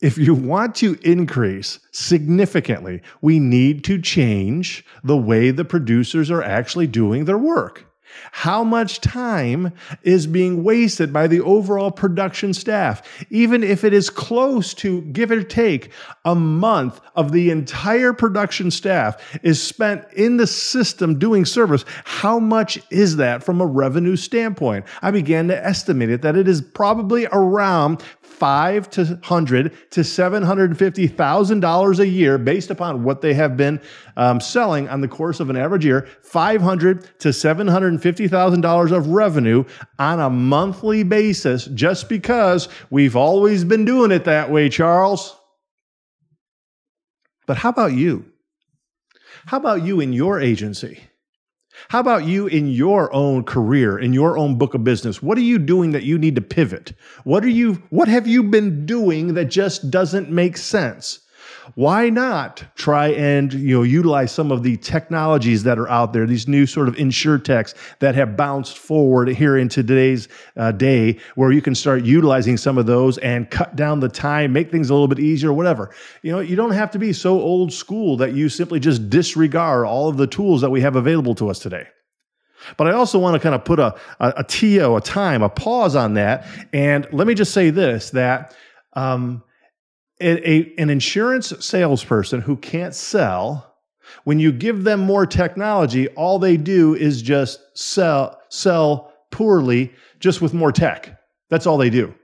if 0.00 0.16
you 0.16 0.34
want 0.34 0.74
to 0.76 0.98
increase 1.02 1.78
significantly, 1.92 3.02
we 3.20 3.38
need 3.38 3.84
to 3.84 4.00
change 4.00 4.84
the 5.04 5.16
way 5.16 5.50
the 5.50 5.64
producers 5.64 6.30
are 6.30 6.42
actually 6.42 6.86
doing 6.86 7.26
their 7.26 7.38
work. 7.38 7.89
How 8.32 8.64
much 8.64 9.00
time 9.00 9.72
is 10.02 10.26
being 10.26 10.62
wasted 10.62 11.12
by 11.12 11.26
the 11.26 11.40
overall 11.40 11.90
production 11.90 12.54
staff? 12.54 13.02
Even 13.30 13.62
if 13.62 13.84
it 13.84 13.92
is 13.92 14.10
close 14.10 14.74
to, 14.74 15.02
give 15.02 15.30
or 15.30 15.42
take, 15.42 15.90
a 16.24 16.34
month 16.34 17.00
of 17.16 17.32
the 17.32 17.50
entire 17.50 18.12
production 18.12 18.70
staff 18.70 19.38
is 19.42 19.62
spent 19.62 20.04
in 20.12 20.36
the 20.36 20.46
system 20.46 21.18
doing 21.18 21.44
service, 21.44 21.84
how 22.04 22.38
much 22.38 22.80
is 22.90 23.16
that 23.16 23.42
from 23.42 23.60
a 23.60 23.66
revenue 23.66 24.16
standpoint? 24.16 24.84
I 25.02 25.10
began 25.10 25.48
to 25.48 25.64
estimate 25.64 26.10
it 26.10 26.22
that 26.22 26.36
it 26.36 26.48
is 26.48 26.60
probably 26.60 27.26
around 27.32 28.02
five 28.22 28.88
to 28.88 29.20
hundred 29.22 29.90
to 29.90 30.02
seven 30.02 30.42
hundred 30.42 30.70
and 30.70 30.78
fifty 30.78 31.06
thousand 31.06 31.60
dollars 31.60 32.00
a 32.00 32.06
year, 32.06 32.38
based 32.38 32.70
upon 32.70 33.04
what 33.04 33.20
they 33.20 33.34
have 33.34 33.56
been 33.56 33.80
um, 34.20 34.38
selling 34.38 34.86
on 34.90 35.00
the 35.00 35.08
course 35.08 35.40
of 35.40 35.48
an 35.48 35.56
average 35.56 35.84
year. 35.84 36.06
Five 36.22 36.60
hundred 36.60 37.18
to 37.20 37.32
seven 37.32 37.66
hundred 37.66 37.88
and 37.88 38.02
fifty 38.02 38.28
thousand 38.28 38.60
dollars 38.60 38.92
of 38.92 39.08
revenue 39.08 39.64
on 39.98 40.20
a 40.20 40.28
monthly 40.28 41.02
basis, 41.02 41.64
just 41.64 42.08
because 42.08 42.68
we've 42.90 43.16
always 43.16 43.64
been 43.64 43.86
doing 43.86 44.12
it 44.12 44.24
that 44.26 44.50
way, 44.50 44.68
Charles. 44.68 45.36
But 47.46 47.56
how 47.56 47.70
about 47.70 47.94
you? 47.94 48.26
How 49.46 49.56
about 49.56 49.82
you 49.82 50.00
in 50.00 50.12
your 50.12 50.38
agency? 50.38 51.00
How 51.88 52.00
about 52.00 52.26
you 52.26 52.46
in 52.46 52.68
your 52.68 53.12
own 53.14 53.42
career, 53.44 53.98
in 53.98 54.12
your 54.12 54.36
own 54.36 54.58
book 54.58 54.74
of 54.74 54.84
business? 54.84 55.22
What 55.22 55.38
are 55.38 55.42
you 55.42 55.58
doing 55.58 55.92
that 55.92 56.02
you 56.02 56.18
need 56.18 56.34
to 56.34 56.42
pivot? 56.42 56.92
What 57.24 57.42
are 57.42 57.48
you 57.48 57.82
what 57.88 58.06
have 58.08 58.26
you 58.26 58.42
been 58.42 58.84
doing 58.84 59.32
that 59.32 59.46
just 59.46 59.90
doesn't 59.90 60.30
make 60.30 60.58
sense? 60.58 61.20
Why 61.74 62.10
not 62.10 62.64
try 62.74 63.08
and 63.08 63.52
you 63.52 63.76
know 63.76 63.82
utilize 63.82 64.32
some 64.32 64.50
of 64.50 64.62
the 64.62 64.76
technologies 64.76 65.62
that 65.64 65.78
are 65.78 65.88
out 65.88 66.12
there 66.12 66.26
these 66.26 66.48
new 66.48 66.66
sort 66.66 66.88
of 66.88 66.96
InsurTechs 66.96 67.74
that 68.00 68.14
have 68.14 68.36
bounced 68.36 68.78
forward 68.78 69.28
here 69.28 69.56
into 69.56 69.82
today's 69.82 70.28
uh, 70.56 70.72
day 70.72 71.18
where 71.34 71.52
you 71.52 71.62
can 71.62 71.74
start 71.74 72.04
utilizing 72.04 72.56
some 72.56 72.78
of 72.78 72.86
those 72.86 73.18
and 73.18 73.50
cut 73.50 73.76
down 73.76 74.00
the 74.00 74.08
time 74.08 74.52
make 74.52 74.70
things 74.70 74.90
a 74.90 74.94
little 74.94 75.08
bit 75.08 75.18
easier 75.18 75.52
whatever 75.52 75.90
you 76.22 76.32
know 76.32 76.40
you 76.40 76.56
don't 76.56 76.72
have 76.72 76.90
to 76.90 76.98
be 76.98 77.12
so 77.12 77.40
old 77.40 77.72
school 77.72 78.16
that 78.16 78.32
you 78.32 78.48
simply 78.48 78.80
just 78.80 79.10
disregard 79.10 79.86
all 79.86 80.08
of 80.08 80.16
the 80.16 80.26
tools 80.26 80.60
that 80.60 80.70
we 80.70 80.80
have 80.80 80.96
available 80.96 81.34
to 81.34 81.48
us 81.48 81.58
today 81.58 81.86
but 82.76 82.86
I 82.86 82.92
also 82.92 83.18
want 83.18 83.34
to 83.34 83.40
kind 83.40 83.54
of 83.54 83.64
put 83.64 83.78
a, 83.78 83.94
a, 84.18 84.34
a 84.38 84.44
TO, 84.44 84.96
a 84.96 85.00
time, 85.00 85.42
a 85.42 85.48
pause 85.48 85.96
on 85.96 86.12
that. 86.14 86.46
And 86.74 87.08
let 87.10 87.26
me 87.26 87.32
just 87.32 87.54
say 87.54 87.70
this 87.70 88.10
that 88.10 88.54
um, 88.92 89.42
a, 90.20 90.74
an 90.78 90.90
insurance 90.90 91.52
salesperson 91.64 92.40
who 92.40 92.56
can't 92.56 92.94
sell, 92.94 93.76
when 94.24 94.38
you 94.38 94.52
give 94.52 94.84
them 94.84 95.00
more 95.00 95.26
technology, 95.26 96.08
all 96.08 96.38
they 96.38 96.56
do 96.56 96.94
is 96.94 97.22
just 97.22 97.60
sell 97.74 98.40
sell 98.48 99.12
poorly, 99.30 99.92
just 100.18 100.42
with 100.42 100.52
more 100.52 100.72
tech. 100.72 101.20
That's 101.48 101.66
all 101.66 101.78
they 101.78 101.90
do. 101.90 102.14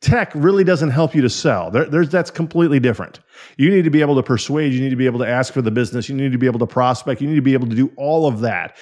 Tech 0.00 0.32
really 0.34 0.64
doesn't 0.64 0.90
help 0.90 1.14
you 1.14 1.22
to 1.22 1.30
sell. 1.30 1.70
There, 1.70 2.04
that's 2.04 2.30
completely 2.30 2.78
different. 2.78 3.20
You 3.56 3.70
need 3.70 3.84
to 3.84 3.90
be 3.90 4.00
able 4.00 4.16
to 4.16 4.22
persuade. 4.22 4.72
You 4.72 4.80
need 4.80 4.90
to 4.90 4.96
be 4.96 5.06
able 5.06 5.20
to 5.20 5.28
ask 5.28 5.52
for 5.52 5.62
the 5.62 5.70
business. 5.70 6.08
You 6.08 6.14
need 6.14 6.32
to 6.32 6.38
be 6.38 6.46
able 6.46 6.58
to 6.60 6.66
prospect. 6.66 7.20
You 7.20 7.28
need 7.28 7.36
to 7.36 7.42
be 7.42 7.54
able 7.54 7.68
to 7.68 7.76
do 7.76 7.90
all 7.96 8.26
of 8.26 8.40
that. 8.40 8.76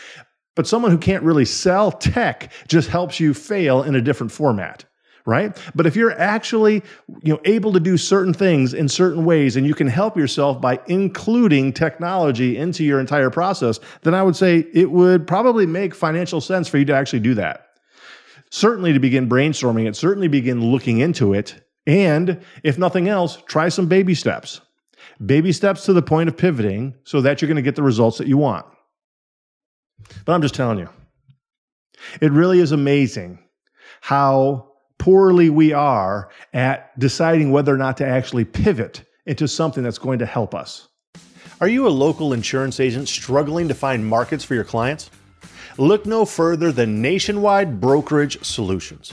But 0.55 0.67
someone 0.67 0.91
who 0.91 0.99
can't 0.99 1.23
really 1.23 1.45
sell 1.45 1.93
tech 1.93 2.53
just 2.67 2.89
helps 2.89 3.21
you 3.21 3.35
fail 3.35 3.83
in 3.83 3.95
a 3.95 4.01
different 4.01 4.33
format 4.33 4.85
right? 5.25 5.57
But 5.75 5.87
if 5.87 5.97
you're 5.97 6.19
actually, 6.19 6.83
you 7.23 7.33
know, 7.33 7.41
able 7.45 7.73
to 7.73 7.81
do 7.81 7.97
certain 7.97 8.35
things 8.35 8.75
in 8.75 8.89
certain 8.89 9.25
ways 9.25 9.57
and 9.57 9.67
you 9.67 9.75
can 9.75 9.87
help 9.87 10.17
yourself 10.17 10.61
by 10.61 10.81
including 10.87 11.73
technology 11.73 12.57
into 12.57 12.85
your 12.85 13.01
entire 13.01 13.31
process, 13.31 13.79
then 14.03 14.15
I 14.15 14.23
would 14.23 14.37
say 14.37 14.67
it 14.73 14.91
would 14.91 15.27
probably 15.27 15.67
make 15.67 15.95
financial 15.95 16.41
sense 16.41 16.69
for 16.69 16.79
you 16.79 16.85
to 16.87 16.95
actually 16.95 17.21
do 17.21 17.35
that. 17.35 17.69
Certainly 18.51 18.93
to 18.93 19.01
begin 19.01 19.29
brainstorming 19.29 19.87
it, 19.89 19.97
certainly 19.97 20.29
begin 20.29 20.61
looking 20.61 20.99
into 20.99 21.33
it, 21.33 21.63
and 21.87 22.43
if 22.63 22.79
nothing 22.79 23.09
else, 23.09 23.43
try 23.47 23.69
some 23.69 23.87
baby 23.87 24.15
steps. 24.15 24.61
Baby 25.25 25.53
steps 25.53 25.85
to 25.87 25.93
the 25.93 26.03
point 26.03 26.29
of 26.29 26.37
pivoting 26.37 26.95
so 27.05 27.21
that 27.21 27.41
you're 27.41 27.49
going 27.49 27.57
to 27.57 27.63
get 27.63 27.77
the 27.77 27.83
results 27.83 28.19
that 28.19 28.27
you 28.27 28.37
want. 28.37 28.67
But 30.25 30.33
I'm 30.35 30.43
just 30.43 30.55
telling 30.55 30.79
you, 30.79 30.89
it 32.21 32.33
really 32.33 32.61
is 32.61 32.73
amazing 32.73 33.39
how 34.01 34.72
poorly 34.99 35.51
we 35.51 35.73
are 35.73 36.31
at 36.53 36.99
deciding 36.99 37.51
whether 37.51 37.75
or 37.75 37.79
not 37.79 37.97
to 37.99 38.07
actually 38.07 38.45
pivot 38.45 39.05
into 39.27 39.47
something 39.49 39.83
that's 39.83 39.99
going 39.99 40.19
to 40.19 40.27
help 40.27 40.55
us. 40.55 40.89
Are 41.61 41.69
you 41.69 41.87
a 41.87 41.91
local 41.91 42.33
insurance 42.33 42.81
agent 42.81 43.09
struggling 43.09 43.69
to 43.69 43.75
find 43.75 44.05
markets 44.05 44.45
for 44.45 44.55
your 44.55 44.65
clients? 44.65 45.11
Look 45.79 46.07
no 46.07 46.25
further 46.25 46.73
than 46.73 47.01
Nationwide 47.01 47.81
Brokerage 47.81 48.43
Solutions. 48.45 49.13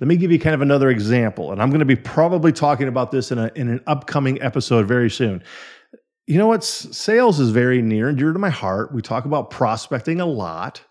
Let 0.00 0.08
me 0.08 0.16
give 0.16 0.32
you 0.32 0.38
kind 0.38 0.54
of 0.54 0.62
another 0.62 0.88
example, 0.88 1.52
and 1.52 1.60
I'm 1.60 1.68
going 1.68 1.80
to 1.80 1.84
be 1.84 1.96
probably 1.96 2.52
talking 2.52 2.88
about 2.88 3.10
this 3.10 3.30
in, 3.30 3.38
a, 3.38 3.50
in 3.54 3.68
an 3.68 3.80
upcoming 3.86 4.40
episode 4.40 4.88
very 4.88 5.10
soon. 5.10 5.42
You 6.26 6.38
know 6.38 6.46
what? 6.46 6.64
Sales 6.64 7.38
is 7.38 7.50
very 7.50 7.82
near 7.82 8.08
and 8.08 8.16
dear 8.16 8.32
to 8.32 8.38
my 8.38 8.48
heart. 8.48 8.94
We 8.94 9.02
talk 9.02 9.26
about 9.26 9.50
prospecting 9.50 10.20
a 10.20 10.26
lot. 10.26 10.82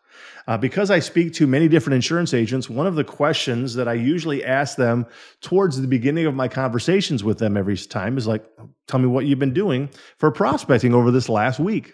Uh, 0.48 0.58
because 0.58 0.90
I 0.90 0.98
speak 0.98 1.34
to 1.34 1.46
many 1.46 1.68
different 1.68 1.96
insurance 1.96 2.34
agents, 2.34 2.70
one 2.70 2.88
of 2.88 2.96
the 2.96 3.04
questions 3.04 3.76
that 3.76 3.88
I 3.88 3.94
usually 3.94 4.44
ask 4.44 4.78
them 4.78 5.06
towards 5.42 5.80
the 5.80 5.88
beginning 5.88 6.26
of 6.26 6.34
my 6.34 6.48
conversations 6.48 7.24
with 7.24 7.38
them 7.38 7.56
every 7.56 7.78
time 7.78 8.18
is 8.18 8.26
like, 8.26 8.44
tell 8.88 9.00
me 9.00 9.06
what 9.06 9.28
you've 9.28 9.38
been 9.38 9.54
doing 9.54 9.90
for 10.18 10.32
prospecting 10.32 10.94
over 10.96 11.12
this 11.12 11.30
last 11.30 11.60
week. 11.60 11.94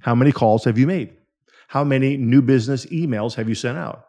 How 0.00 0.14
many 0.14 0.30
calls 0.30 0.64
have 0.64 0.76
you 0.76 0.86
made? 0.86 1.16
How 1.68 1.82
many 1.82 2.18
new 2.18 2.42
business 2.42 2.84
emails 2.86 3.34
have 3.34 3.48
you 3.48 3.54
sent 3.54 3.78
out? 3.78 4.04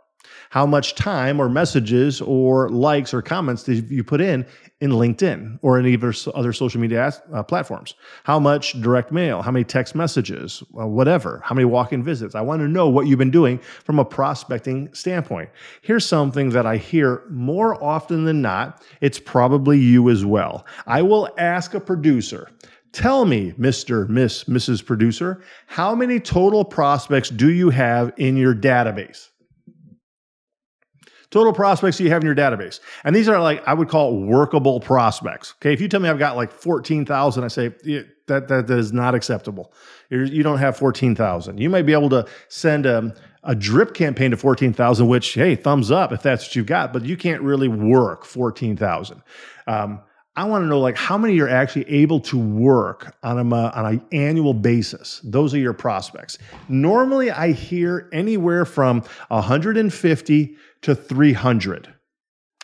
How 0.50 0.66
much 0.66 0.96
time 0.96 1.40
or 1.40 1.48
messages 1.48 2.22
or 2.22 2.70
likes 2.70 3.14
or 3.14 3.22
comments 3.22 3.64
did 3.64 3.90
you 3.90 4.04
put 4.04 4.20
in 4.20 4.46
in 4.82 4.92
LinkedIn 4.92 5.60
or 5.62 5.80
any 5.80 5.94
of 5.94 6.04
other 6.36 6.52
social 6.52 6.82
media 6.82 7.14
uh, 7.34 7.44
platforms? 7.44 7.96
How 8.24 8.38
much 8.38 8.80
direct 8.82 9.12
mail? 9.12 9.42
How 9.42 9.52
many 9.52 9.64
text 9.64 9.96
messages? 9.96 10.62
Uh, 10.78 10.88
whatever. 10.88 11.42
How 11.44 11.56
many 11.56 11.66
walk 11.66 11.94
in 11.94 12.04
visits? 12.04 12.36
I 12.36 12.42
want 12.42 12.62
to 12.62 12.68
know 12.68 12.90
what 12.90 13.08
you've 13.08 13.20
been 13.20 13.32
doing 13.32 13.60
from 13.86 13.98
a 13.98 14.06
prospecting 14.06 14.94
standpoint. 14.94 15.50
Here's 15.82 16.06
something 16.06 16.50
that 16.50 16.66
I 16.66 16.78
hear 16.78 17.24
more 17.30 17.82
often 17.82 18.26
than 18.26 18.42
not. 18.42 18.84
It's 19.00 19.20
probably 19.20 19.80
you 19.80 20.10
as 20.10 20.26
well. 20.26 20.66
I 20.86 21.02
will 21.02 21.30
ask 21.38 21.74
a 21.74 21.80
producer. 21.80 22.50
Tell 22.92 23.24
me, 23.24 23.54
Mr., 23.54 24.10
Miss, 24.10 24.44
Mrs. 24.46 24.86
Producer, 24.86 25.42
how 25.68 25.96
many 25.96 26.20
total 26.20 26.66
prospects 26.66 27.30
do 27.30 27.50
you 27.50 27.70
have 27.70 28.12
in 28.18 28.36
your 28.36 28.54
database? 28.54 29.30
Total 31.32 31.54
prospects 31.54 32.00
you 32.00 32.10
have 32.10 32.22
in 32.22 32.26
your 32.26 32.36
database. 32.36 32.80
And 33.04 33.16
these 33.16 33.28
are 33.28 33.42
like, 33.42 33.66
I 33.68 33.74
would 33.74 33.90
call 33.90 34.16
workable 34.16 34.80
prospects. 34.80 35.56
Okay. 35.58 35.74
If 35.74 35.82
you 35.82 35.88
tell 35.88 36.00
me 36.02 36.10
I've 36.10 36.20
got 36.20 36.36
like 36.36 36.52
14,000, 36.52 37.44
I 37.44 37.48
say 37.48 37.74
yeah, 37.84 38.02
that, 38.28 38.48
that 38.50 38.70
is 38.70 38.94
not 38.94 39.16
acceptable. 39.16 39.74
You're, 40.10 40.26
you 40.26 40.44
do 40.44 40.50
not 40.50 40.60
have 40.60 40.78
14,000. 40.78 41.60
You 41.60 41.70
might 41.70 41.86
be 41.86 41.94
able 41.94 42.10
to 42.10 42.28
send 42.50 42.86
a, 42.86 43.16
a 43.44 43.56
drip 43.56 43.94
campaign 43.94 44.32
to 44.32 44.38
14,000, 44.38 45.08
which, 45.08 45.34
hey, 45.34 45.56
thumbs 45.56 45.90
up 45.90 46.12
if 46.12 46.22
that's 46.22 46.48
what 46.48 46.56
you've 46.56 46.66
got, 46.66 46.94
but 46.94 47.06
you 47.06 47.18
can't 47.18 47.42
really 47.42 47.70
work 47.70 48.26
14,000. 48.26 49.22
Um, 49.68 50.02
I 50.36 50.46
want 50.46 50.64
to 50.64 50.68
know 50.68 50.80
like 50.80 50.96
how 50.96 51.18
many 51.18 51.34
you're 51.34 51.50
actually 51.50 51.90
able 51.90 52.20
to 52.22 52.38
work 52.38 53.16
on 53.22 53.38
a 53.38 53.56
on 53.56 53.86
an 53.86 54.06
annual 54.14 54.54
basis. 54.54 55.20
Those 55.24 55.54
are 55.54 55.60
your 55.60 55.74
prospects. 55.74 56.38
Normally, 56.70 57.32
I 57.32 57.52
hear 57.52 58.10
anywhere 58.14 58.66
from 58.66 59.04
150 59.28 60.56
to 60.84 60.96
300. 60.96 61.94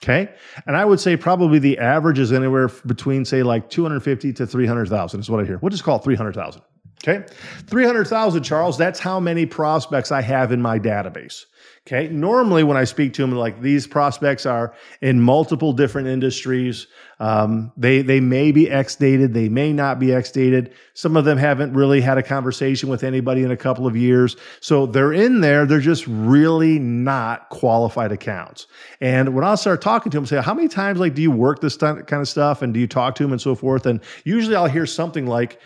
Okay. 0.01 0.29
And 0.65 0.77
I 0.77 0.85
would 0.85 0.99
say 0.99 1.17
probably 1.17 1.59
the 1.59 1.79
average 1.79 2.19
is 2.19 2.31
anywhere 2.31 2.69
between, 2.85 3.25
say, 3.25 3.43
like 3.43 3.69
250 3.69 4.31
to 4.33 4.45
300,000 4.47 5.19
is 5.19 5.29
what 5.29 5.41
I 5.41 5.45
hear. 5.45 5.57
We'll 5.57 5.71
just 5.71 5.83
call 5.83 5.97
it 5.97 6.03
300,000. 6.03 6.61
Okay. 7.03 7.25
300,000, 7.67 8.43
Charles, 8.43 8.77
that's 8.77 8.99
how 8.99 9.19
many 9.19 9.45
prospects 9.45 10.11
I 10.11 10.21
have 10.21 10.51
in 10.51 10.61
my 10.61 10.79
database. 10.79 11.45
Okay. 11.87 12.09
Normally, 12.09 12.63
when 12.63 12.75
I 12.75 12.83
speak 12.83 13.13
to 13.13 13.21
them, 13.21 13.31
like 13.31 13.61
these 13.61 13.87
prospects 13.87 14.45
are 14.45 14.73
in 14.99 15.21
multiple 15.21 15.71
different 15.71 16.09
industries. 16.09 16.85
Um, 17.21 17.71
they 17.77 18.01
they 18.01 18.19
may 18.19 18.51
be 18.51 18.69
X 18.69 18.97
dated, 18.97 19.33
they 19.33 19.47
may 19.47 19.71
not 19.71 19.97
be 19.97 20.13
X 20.13 20.29
dated. 20.29 20.73
Some 20.95 21.15
of 21.15 21.23
them 21.23 21.37
haven't 21.37 21.73
really 21.73 22.01
had 22.01 22.17
a 22.17 22.23
conversation 22.23 22.89
with 22.89 23.05
anybody 23.05 23.43
in 23.43 23.51
a 23.51 23.57
couple 23.57 23.87
of 23.87 23.95
years, 23.95 24.35
so 24.59 24.85
they're 24.85 25.13
in 25.13 25.39
there. 25.39 25.65
They're 25.65 25.79
just 25.79 26.05
really 26.07 26.77
not 26.77 27.47
qualified 27.49 28.11
accounts. 28.11 28.67
And 28.99 29.33
when 29.33 29.45
I'll 29.45 29.55
start 29.55 29.81
talking 29.81 30.11
to 30.11 30.17
them, 30.17 30.25
say, 30.25 30.41
"How 30.41 30.53
many 30.53 30.67
times 30.67 30.99
like 30.99 31.13
do 31.13 31.21
you 31.21 31.31
work 31.31 31.61
this 31.61 31.77
kind 31.77 32.11
of 32.11 32.27
stuff, 32.27 32.61
and 32.61 32.73
do 32.73 32.81
you 32.81 32.87
talk 32.87 33.15
to 33.15 33.23
them 33.23 33.31
and 33.31 33.41
so 33.41 33.55
forth?" 33.55 33.85
And 33.85 34.01
usually, 34.25 34.57
I'll 34.57 34.67
hear 34.67 34.85
something 34.85 35.25
like 35.25 35.57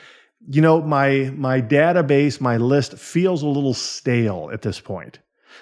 you 0.49 0.62
know 0.62 0.82
my 0.82 1.32
my 1.36 1.62
database 1.62 2.41
my 2.41 2.58
list 2.58 2.97
feels 2.97 3.41
a 3.43 3.47
little 3.47 3.73
stale 3.73 4.49
at 4.51 4.62
this 4.62 4.80
point 4.80 5.19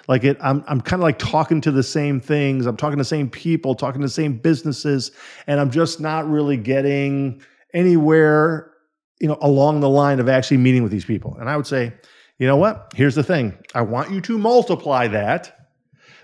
like 0.08 0.24
it, 0.24 0.36
I'm 0.40 0.64
I'm 0.66 0.80
kind 0.80 1.00
of 1.00 1.04
like 1.04 1.18
talking 1.18 1.60
to 1.62 1.70
the 1.70 1.82
same 1.82 2.20
things. 2.20 2.66
I'm 2.66 2.76
talking 2.76 2.96
to 2.96 3.00
the 3.00 3.04
same 3.04 3.30
people, 3.30 3.74
talking 3.74 4.00
to 4.00 4.06
the 4.06 4.12
same 4.12 4.38
businesses, 4.38 5.10
and 5.46 5.60
I'm 5.60 5.70
just 5.70 6.00
not 6.00 6.28
really 6.28 6.56
getting 6.56 7.42
anywhere, 7.74 8.72
you 9.20 9.28
know, 9.28 9.38
along 9.40 9.80
the 9.80 9.88
line 9.88 10.20
of 10.20 10.28
actually 10.28 10.58
meeting 10.58 10.82
with 10.82 10.92
these 10.92 11.04
people. 11.04 11.36
And 11.38 11.48
I 11.48 11.56
would 11.56 11.66
say, 11.66 11.92
you 12.38 12.46
know 12.46 12.56
what? 12.56 12.92
Here's 12.94 13.14
the 13.14 13.22
thing. 13.22 13.56
I 13.74 13.82
want 13.82 14.10
you 14.10 14.20
to 14.22 14.38
multiply 14.38 15.08
that 15.08 15.56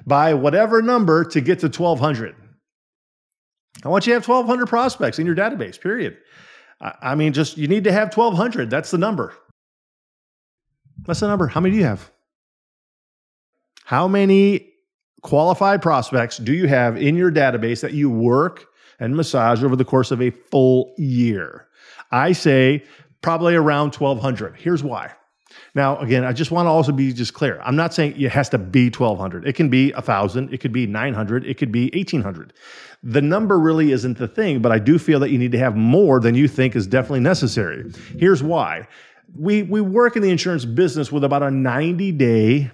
by 0.06 0.34
whatever 0.34 0.82
number 0.82 1.24
to 1.24 1.40
get 1.40 1.60
to 1.60 1.66
1200. 1.66 2.34
I 3.84 3.88
want 3.88 4.06
you 4.06 4.12
to 4.12 4.14
have 4.14 4.26
1200 4.26 4.66
prospects 4.66 5.18
in 5.18 5.26
your 5.26 5.36
database, 5.36 5.80
period. 5.80 6.16
I 6.80 7.14
mean, 7.14 7.32
just 7.32 7.56
you 7.56 7.68
need 7.68 7.84
to 7.84 7.92
have 7.92 8.14
1200. 8.14 8.68
That's 8.68 8.90
the 8.90 8.98
number. 8.98 9.34
That's 11.06 11.20
the 11.20 11.28
number. 11.28 11.46
How 11.46 11.60
many 11.60 11.74
do 11.74 11.78
you 11.78 11.86
have? 11.86 12.10
How 13.84 14.08
many 14.08 14.72
qualified 15.22 15.80
prospects 15.80 16.38
do 16.38 16.52
you 16.52 16.66
have 16.66 16.96
in 16.96 17.16
your 17.16 17.30
database 17.30 17.80
that 17.80 17.92
you 17.92 18.10
work 18.10 18.66
and 18.98 19.16
massage 19.16 19.62
over 19.62 19.76
the 19.76 19.84
course 19.84 20.10
of 20.10 20.20
a 20.20 20.30
full 20.30 20.94
year? 20.98 21.68
I 22.10 22.32
say 22.32 22.84
probably 23.22 23.54
around 23.54 23.94
1,200. 23.94 24.56
Here's 24.56 24.82
why. 24.82 25.12
Now, 25.74 25.98
again, 25.98 26.24
I 26.24 26.32
just 26.32 26.50
want 26.50 26.66
to 26.66 26.70
also 26.70 26.92
be 26.92 27.12
just 27.12 27.34
clear. 27.34 27.60
I'm 27.62 27.76
not 27.76 27.92
saying 27.94 28.20
it 28.20 28.30
has 28.32 28.48
to 28.50 28.58
be 28.58 28.86
1,200. 28.86 29.46
It 29.46 29.54
can 29.54 29.68
be 29.68 29.92
1,000. 29.92 30.52
It 30.52 30.58
could 30.58 30.72
be 30.72 30.86
900. 30.86 31.46
It 31.46 31.58
could 31.58 31.72
be 31.72 31.90
1,800. 31.92 32.52
The 33.02 33.22
number 33.22 33.58
really 33.58 33.92
isn't 33.92 34.18
the 34.18 34.28
thing, 34.28 34.60
but 34.60 34.72
I 34.72 34.78
do 34.78 34.98
feel 34.98 35.20
that 35.20 35.30
you 35.30 35.38
need 35.38 35.52
to 35.52 35.58
have 35.58 35.76
more 35.76 36.20
than 36.20 36.34
you 36.34 36.48
think 36.48 36.74
is 36.74 36.86
definitely 36.86 37.20
necessary. 37.20 37.92
Here's 38.18 38.42
why. 38.42 38.88
We, 39.34 39.62
we 39.62 39.80
work 39.80 40.16
in 40.16 40.22
the 40.22 40.30
insurance 40.30 40.64
business 40.64 41.12
with 41.12 41.24
about 41.24 41.42
a 41.42 41.50
90 41.50 42.12
day 42.12 42.70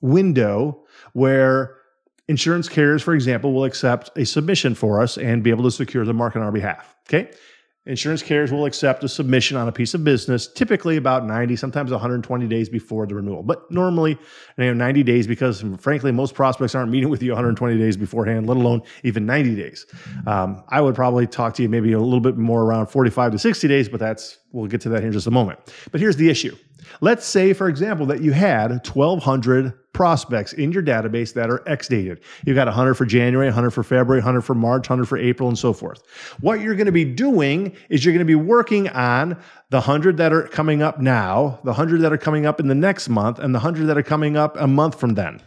window 0.00 0.84
where 1.12 1.76
insurance 2.28 2.68
carriers, 2.68 3.02
for 3.02 3.14
example, 3.14 3.52
will 3.52 3.64
accept 3.64 4.10
a 4.16 4.24
submission 4.24 4.74
for 4.74 5.00
us 5.00 5.16
and 5.16 5.42
be 5.42 5.50
able 5.50 5.64
to 5.64 5.70
secure 5.70 6.04
the 6.04 6.14
market 6.14 6.38
on 6.38 6.44
our 6.44 6.52
behalf. 6.52 6.96
Okay. 7.08 7.30
Insurance 7.86 8.20
carriers 8.20 8.50
will 8.50 8.64
accept 8.64 9.04
a 9.04 9.08
submission 9.08 9.56
on 9.56 9.68
a 9.68 9.72
piece 9.72 9.94
of 9.94 10.02
business, 10.02 10.48
typically 10.48 10.96
about 10.96 11.24
90, 11.24 11.54
sometimes 11.54 11.92
120 11.92 12.48
days 12.48 12.68
before 12.68 13.06
the 13.06 13.14
renewal. 13.14 13.44
But 13.44 13.70
normally, 13.70 14.18
you 14.58 14.64
know, 14.64 14.74
90 14.74 15.04
days 15.04 15.28
because, 15.28 15.64
frankly, 15.78 16.10
most 16.10 16.34
prospects 16.34 16.74
aren't 16.74 16.90
meeting 16.90 17.10
with 17.10 17.22
you 17.22 17.30
120 17.30 17.78
days 17.78 17.96
beforehand, 17.96 18.48
let 18.48 18.56
alone 18.56 18.82
even 19.04 19.24
90 19.24 19.54
days. 19.54 19.86
Um, 20.26 20.64
I 20.68 20.80
would 20.80 20.96
probably 20.96 21.28
talk 21.28 21.54
to 21.54 21.62
you 21.62 21.68
maybe 21.68 21.92
a 21.92 22.00
little 22.00 22.20
bit 22.20 22.36
more 22.36 22.62
around 22.64 22.88
45 22.88 23.32
to 23.32 23.38
60 23.38 23.68
days, 23.68 23.88
but 23.88 24.00
that's 24.00 24.38
we'll 24.50 24.66
get 24.66 24.80
to 24.80 24.88
that 24.88 25.00
here 25.00 25.08
in 25.08 25.12
just 25.12 25.28
a 25.28 25.30
moment. 25.30 25.60
But 25.92 26.00
here's 26.00 26.16
the 26.16 26.28
issue. 26.28 26.56
Let's 27.00 27.26
say, 27.26 27.52
for 27.52 27.68
example, 27.68 28.06
that 28.06 28.22
you 28.22 28.32
had 28.32 28.70
1,200 28.86 29.72
prospects 29.92 30.52
in 30.52 30.72
your 30.72 30.82
database 30.82 31.32
that 31.32 31.48
are 31.48 31.66
X 31.66 31.88
dated. 31.88 32.20
You've 32.44 32.54
got 32.54 32.66
100 32.66 32.94
for 32.94 33.06
January, 33.06 33.46
100 33.46 33.70
for 33.70 33.82
February, 33.82 34.20
100 34.20 34.42
for 34.42 34.54
March, 34.54 34.90
100 34.90 35.06
for 35.06 35.16
April, 35.16 35.48
and 35.48 35.58
so 35.58 35.72
forth. 35.72 36.02
What 36.40 36.60
you're 36.60 36.74
going 36.74 36.86
to 36.86 36.92
be 36.92 37.04
doing 37.04 37.74
is 37.88 38.04
you're 38.04 38.12
going 38.12 38.18
to 38.18 38.26
be 38.26 38.34
working 38.34 38.90
on 38.90 39.38
the 39.70 39.78
100 39.78 40.18
that 40.18 40.34
are 40.34 40.42
coming 40.48 40.82
up 40.82 41.00
now, 41.00 41.58
the 41.64 41.70
100 41.70 42.02
that 42.02 42.12
are 42.12 42.18
coming 42.18 42.44
up 42.44 42.60
in 42.60 42.68
the 42.68 42.74
next 42.74 43.08
month, 43.08 43.38
and 43.38 43.54
the 43.54 43.58
100 43.58 43.86
that 43.86 43.96
are 43.96 44.02
coming 44.02 44.36
up 44.36 44.56
a 44.58 44.66
month 44.66 45.00
from 45.00 45.14
then. 45.14 45.40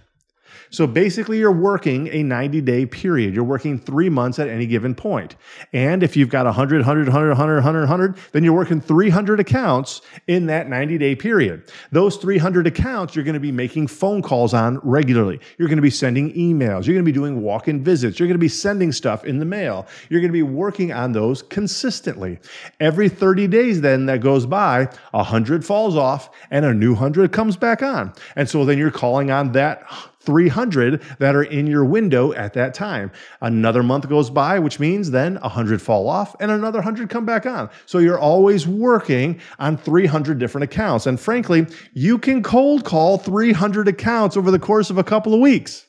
So 0.71 0.85
basically, 0.85 1.39
you're 1.39 1.51
working 1.51 2.07
a 2.09 2.21
90 2.21 2.61
day 2.61 2.85
period. 2.85 3.33
You're 3.33 3.43
working 3.43 3.79
three 3.79 4.09
months 4.09 4.39
at 4.39 4.47
any 4.47 4.67
given 4.67 4.93
point. 4.93 5.35
And 5.73 6.03
if 6.03 6.15
you've 6.15 6.29
got 6.29 6.45
100, 6.45 6.77
100, 6.77 7.07
100, 7.07 7.27
100, 7.29 7.55
100, 7.55 7.79
100, 7.79 8.17
then 8.31 8.43
you're 8.43 8.53
working 8.53 8.79
300 8.79 9.39
accounts 9.39 10.01
in 10.27 10.45
that 10.47 10.69
90 10.69 10.97
day 10.97 11.15
period. 11.15 11.71
Those 11.91 12.17
300 12.17 12.67
accounts 12.67 13.15
you're 13.15 13.25
going 13.25 13.33
to 13.33 13.39
be 13.39 13.51
making 13.51 13.87
phone 13.87 14.21
calls 14.21 14.53
on 14.53 14.79
regularly. 14.83 15.39
You're 15.57 15.67
going 15.67 15.77
to 15.77 15.81
be 15.81 15.89
sending 15.89 16.33
emails. 16.33 16.85
You're 16.85 16.95
going 16.95 17.05
to 17.05 17.11
be 17.11 17.11
doing 17.11 17.41
walk 17.41 17.67
in 17.67 17.83
visits. 17.83 18.19
You're 18.19 18.27
going 18.27 18.35
to 18.35 18.39
be 18.39 18.47
sending 18.47 18.91
stuff 18.91 19.25
in 19.25 19.39
the 19.39 19.45
mail. 19.45 19.87
You're 20.09 20.21
going 20.21 20.31
to 20.31 20.33
be 20.33 20.43
working 20.43 20.91
on 20.91 21.11
those 21.11 21.41
consistently. 21.41 22.39
Every 22.79 23.09
30 23.09 23.47
days, 23.47 23.81
then 23.81 24.05
that 24.05 24.21
goes 24.21 24.45
by, 24.45 24.85
100 25.11 25.65
falls 25.65 25.95
off 25.95 26.29
and 26.51 26.65
a 26.65 26.73
new 26.73 26.93
100 26.93 27.31
comes 27.31 27.57
back 27.57 27.81
on. 27.81 28.13
And 28.35 28.47
so 28.47 28.65
then 28.65 28.77
you're 28.77 28.91
calling 28.91 29.31
on 29.31 29.51
that 29.53 29.83
300 30.21 31.01
that 31.19 31.35
are 31.35 31.43
in 31.43 31.67
your 31.67 31.85
window 31.85 32.33
at 32.33 32.53
that 32.53 32.73
time. 32.73 33.11
Another 33.41 33.83
month 33.83 34.07
goes 34.09 34.29
by, 34.29 34.59
which 34.59 34.79
means 34.79 35.11
then 35.11 35.35
100 35.35 35.81
fall 35.81 36.09
off 36.09 36.35
and 36.39 36.51
another 36.51 36.79
100 36.79 37.09
come 37.09 37.25
back 37.25 37.45
on. 37.45 37.69
So 37.85 37.99
you're 37.99 38.19
always 38.19 38.67
working 38.67 39.39
on 39.59 39.77
300 39.77 40.37
different 40.37 40.63
accounts. 40.63 41.05
And 41.05 41.19
frankly, 41.19 41.67
you 41.93 42.17
can 42.17 42.43
cold 42.43 42.83
call 42.83 43.17
300 43.17 43.87
accounts 43.87 44.35
over 44.35 44.51
the 44.51 44.59
course 44.59 44.89
of 44.89 44.97
a 44.97 45.03
couple 45.03 45.33
of 45.33 45.39
weeks. 45.39 45.85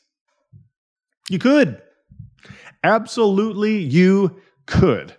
You 1.28 1.38
could. 1.38 1.82
Absolutely, 2.82 3.78
you 3.78 4.40
could 4.66 5.14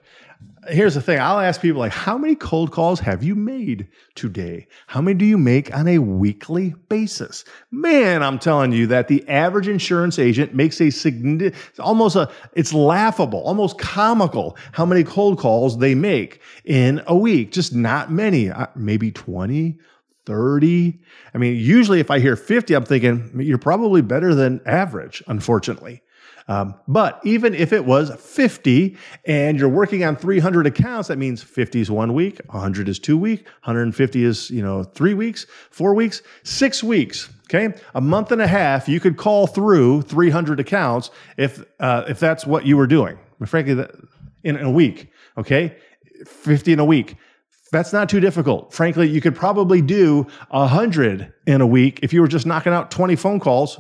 here's 0.68 0.94
the 0.94 1.02
thing 1.02 1.20
I'll 1.20 1.40
ask 1.40 1.62
people 1.62 1.80
like, 1.80 1.92
how 1.92 2.18
many 2.18 2.36
cold 2.36 2.72
calls 2.72 3.00
have 3.00 3.24
you 3.24 3.36
made 3.36 3.88
today? 4.16 4.68
How 4.88 5.02
many 5.02 5.18
do 5.18 5.26
you 5.26 5.38
make 5.38 5.76
on 5.76 5.88
a 5.88 5.98
weekly 6.00 6.76
basis? 6.90 7.44
Man, 7.72 8.22
I'm 8.22 8.38
telling 8.38 8.72
you 8.72 8.88
that 8.88 9.08
the 9.08 9.28
average 9.28 9.68
insurance 9.68 10.20
agent 10.20 10.54
makes 10.54 10.80
a 10.80 10.90
significant, 10.90 11.56
almost 11.80 12.16
a, 12.16 12.30
it's 12.54 12.74
laughable, 12.74 13.40
almost 13.40 13.78
comical 13.78 14.58
how 14.72 14.86
many 14.86 15.04
cold 15.04 15.40
calls 15.40 15.80
they 15.80 15.96
make 15.96 16.42
in 16.66 17.02
a 17.08 17.16
week. 17.16 17.52
Just 17.52 17.74
not 17.74 18.12
many, 18.12 18.50
uh, 18.50 18.68
maybe 18.76 19.12
20. 19.12 19.80
30. 20.28 21.00
I 21.34 21.38
mean, 21.40 21.56
usually 21.56 22.00
if 22.00 22.12
I 22.12 22.20
hear 22.20 22.36
50, 22.36 22.76
I'm 22.76 22.86
thinking 22.86 23.32
you're 23.42 23.58
probably 23.58 24.04
better 24.04 24.36
than 24.36 24.62
average, 24.68 25.24
unfortunately. 25.26 26.04
Um, 26.52 26.76
but 26.86 27.22
even 27.24 27.56
if 27.56 27.72
it 27.72 27.86
was 27.86 28.12
50 28.14 28.98
and 29.24 29.58
you're 29.58 29.70
working 29.70 30.04
on 30.04 30.18
300 30.18 30.68
accounts, 30.68 31.08
that 31.08 31.18
means 31.18 31.42
50 31.42 31.80
is 31.80 31.90
one 31.90 32.14
week, 32.14 32.42
100 32.48 32.90
is 32.90 33.00
two 33.00 33.18
week, 33.18 33.46
150 33.64 34.26
is, 34.26 34.50
you 34.50 34.62
know, 34.62 34.84
three 34.84 35.14
weeks, 35.14 35.46
four 35.70 35.96
weeks, 35.96 36.22
six 36.44 36.84
weeks. 36.84 37.30
Okay. 37.46 37.74
A 37.96 38.02
month 38.02 38.34
and 38.34 38.42
a 38.42 38.48
half, 38.48 38.90
you 38.90 39.00
could 39.00 39.16
call 39.16 39.48
through 39.48 40.02
300 40.02 40.60
accounts 40.60 41.10
if, 41.38 41.64
uh, 41.80 42.04
if 42.10 42.20
that's 42.20 42.46
what 42.46 42.66
you 42.66 42.76
were 42.76 42.88
doing. 42.88 43.18
Frankly, 43.46 43.74
that, 43.76 43.92
in, 44.44 44.58
in 44.58 44.66
a 44.66 44.72
week. 44.72 45.10
Okay. 45.38 45.78
50 46.26 46.74
in 46.74 46.80
a 46.80 46.86
week. 46.86 47.16
That's 47.72 47.94
not 47.94 48.10
too 48.10 48.20
difficult. 48.20 48.74
Frankly, 48.74 49.08
you 49.08 49.22
could 49.22 49.36
probably 49.36 49.82
do 49.82 50.28
100 50.50 51.32
in 51.48 51.62
a 51.62 51.68
week 51.68 52.02
if 52.04 52.12
you 52.12 52.20
were 52.20 52.28
just 52.28 52.46
knocking 52.46 52.74
out 52.74 52.92
20 52.92 53.16
phone 53.16 53.40
calls 53.40 53.80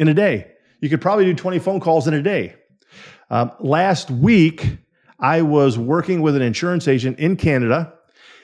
in 0.00 0.08
a 0.08 0.14
day. 0.14 0.50
You 0.84 0.90
could 0.90 1.00
probably 1.00 1.24
do 1.24 1.32
20 1.32 1.60
phone 1.60 1.80
calls 1.80 2.08
in 2.08 2.12
a 2.12 2.20
day. 2.20 2.56
Um, 3.30 3.52
last 3.58 4.10
week, 4.10 4.76
I 5.18 5.40
was 5.40 5.78
working 5.78 6.20
with 6.20 6.36
an 6.36 6.42
insurance 6.42 6.88
agent 6.88 7.18
in 7.18 7.38
Canada. 7.38 7.94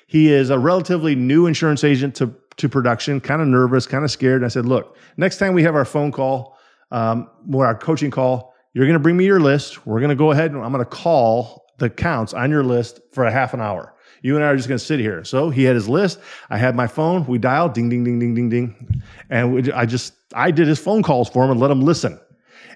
He 0.07 0.33
is 0.33 0.49
a 0.49 0.59
relatively 0.59 1.15
new 1.15 1.45
insurance 1.45 1.85
agent 1.85 2.15
to, 2.15 2.35
to 2.57 2.67
production, 2.67 3.21
kind 3.21 3.43
of 3.43 3.49
nervous, 3.49 3.87
kind 3.87 4.05
of 4.05 4.11
scared. 4.11 4.37
And 4.37 4.47
I 4.47 4.49
said, 4.49 4.65
Look, 4.65 4.97
next 5.19 5.37
time 5.37 5.53
we 5.53 5.63
have 5.65 5.75
our 5.75 5.85
phone 5.85 6.13
call, 6.13 6.57
um, 6.91 7.29
or 7.53 7.67
our 7.67 7.75
coaching 7.75 8.11
call, 8.11 8.55
you're 8.73 8.87
going 8.87 8.95
to 8.95 9.01
bring 9.01 9.19
me 9.19 9.27
your 9.27 9.41
list. 9.41 9.87
We're 9.87 10.01
going 10.01 10.09
to 10.09 10.17
go 10.17 10.31
ahead 10.31 10.53
and 10.53 10.65
I'm 10.65 10.73
going 10.73 10.83
to 10.83 10.91
call 10.91 11.67
the 11.77 11.91
counts 11.91 12.33
on 12.33 12.51
your 12.51 12.65
list 12.65 13.01
for 13.13 13.27
a 13.27 13.31
half 13.31 13.53
an 13.53 13.61
hour. 13.61 13.95
You 14.23 14.37
and 14.37 14.45
I 14.47 14.49
are 14.49 14.57
just 14.57 14.67
going 14.67 14.79
to 14.79 14.85
sit 14.85 14.99
here. 14.99 15.25
So 15.25 15.51
he 15.51 15.65
had 15.65 15.75
his 15.75 15.91
list. 15.91 16.19
I 16.49 16.57
had 16.57 16.75
my 16.75 16.87
phone. 16.87 17.27
We 17.27 17.37
dialed 17.37 17.75
ding, 17.75 17.91
ding, 17.91 18.03
ding, 18.03 18.19
ding, 18.19 18.35
ding, 18.35 18.49
ding. 18.49 19.03
And 19.29 19.71
I 19.73 19.85
just, 19.85 20.15
I 20.35 20.51
did 20.51 20.69
his 20.69 20.79
phone 20.79 21.03
calls 21.03 21.29
for 21.29 21.45
him 21.45 21.51
and 21.51 21.61
let 21.61 21.71
him 21.71 21.83
listen 21.83 22.19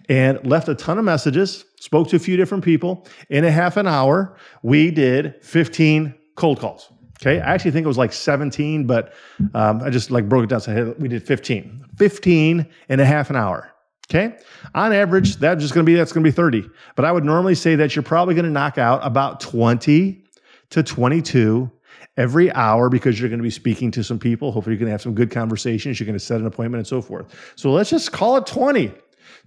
and 0.08 0.44
left 0.46 0.68
a 0.68 0.74
ton 0.74 0.98
of 0.98 1.04
messages, 1.04 1.64
spoke 1.80 2.08
to 2.08 2.16
a 2.16 2.18
few 2.18 2.36
different 2.36 2.64
people. 2.64 3.06
In 3.30 3.44
a 3.44 3.50
half 3.50 3.76
an 3.76 3.86
hour, 3.86 4.36
we 4.62 4.90
did 4.90 5.34
15 5.42 6.14
cold 6.36 6.60
calls. 6.60 6.90
Okay. 7.20 7.40
I 7.40 7.54
actually 7.54 7.70
think 7.70 7.84
it 7.84 7.88
was 7.88 7.98
like 7.98 8.12
17, 8.12 8.86
but 8.86 9.14
um, 9.54 9.80
I 9.82 9.90
just 9.90 10.10
like 10.10 10.28
broke 10.28 10.44
it 10.44 10.48
down. 10.48 10.60
So 10.60 10.94
we 10.98 11.08
did 11.08 11.26
15, 11.26 11.86
15 11.96 12.66
in 12.88 13.00
a 13.00 13.04
half 13.04 13.30
an 13.30 13.36
hour. 13.36 13.70
Okay. 14.10 14.36
On 14.74 14.92
average, 14.92 15.36
that's 15.36 15.62
just 15.62 15.72
going 15.72 15.86
to 15.86 15.90
be, 15.90 15.94
that's 15.94 16.12
going 16.12 16.22
to 16.22 16.28
be 16.28 16.34
30. 16.34 16.68
But 16.96 17.06
I 17.06 17.12
would 17.12 17.24
normally 17.24 17.54
say 17.54 17.74
that 17.76 17.96
you're 17.96 18.02
probably 18.02 18.34
going 18.34 18.44
to 18.44 18.50
knock 18.50 18.76
out 18.76 19.00
about 19.02 19.40
20 19.40 20.22
to 20.70 20.82
22 20.82 21.70
every 22.16 22.52
hour 22.52 22.90
because 22.90 23.18
you're 23.18 23.30
going 23.30 23.38
to 23.38 23.44
be 23.44 23.50
speaking 23.50 23.90
to 23.92 24.04
some 24.04 24.18
people. 24.18 24.52
Hopefully, 24.52 24.74
you're 24.74 24.80
going 24.80 24.88
to 24.88 24.92
have 24.92 25.02
some 25.02 25.14
good 25.14 25.30
conversations. 25.30 25.98
You're 25.98 26.06
going 26.06 26.18
to 26.18 26.24
set 26.24 26.40
an 26.40 26.46
appointment 26.46 26.80
and 26.80 26.86
so 26.86 27.00
forth. 27.00 27.34
So 27.56 27.72
let's 27.72 27.90
just 27.90 28.12
call 28.12 28.36
it 28.36 28.46
20. 28.46 28.92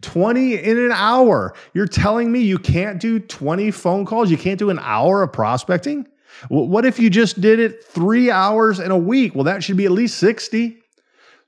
20 0.02 0.56
in 0.56 0.78
an 0.78 0.92
hour. 0.92 1.54
You're 1.74 1.88
telling 1.88 2.32
me 2.32 2.42
you 2.42 2.58
can't 2.58 3.00
do 3.00 3.20
20 3.20 3.72
phone 3.72 4.06
calls? 4.06 4.30
You 4.30 4.38
can't 4.38 4.60
do 4.60 4.70
an 4.70 4.80
hour 4.80 5.24
of 5.24 5.34
prospecting? 5.34 6.08
What 6.50 6.86
if 6.86 7.00
you 7.00 7.10
just 7.10 7.42
did 7.42 7.60
it 7.60 7.84
three 7.84 8.30
hours 8.30 8.80
in 8.80 8.92
a 8.92 8.98
week? 8.98 9.34
Well, 9.34 9.46
that 9.46 9.64
should 9.64 9.78
be 9.78 9.86
at 9.86 9.92
least 9.92 10.18
60. 10.20 10.78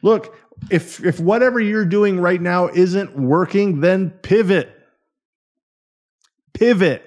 Look, 0.01 0.35
if, 0.69 1.03
if 1.03 1.19
whatever 1.19 1.59
you're 1.59 1.85
doing 1.85 2.19
right 2.19 2.41
now 2.41 2.67
isn't 2.69 3.15
working, 3.15 3.81
then 3.81 4.09
pivot. 4.09 4.69
Pivot. 6.53 7.05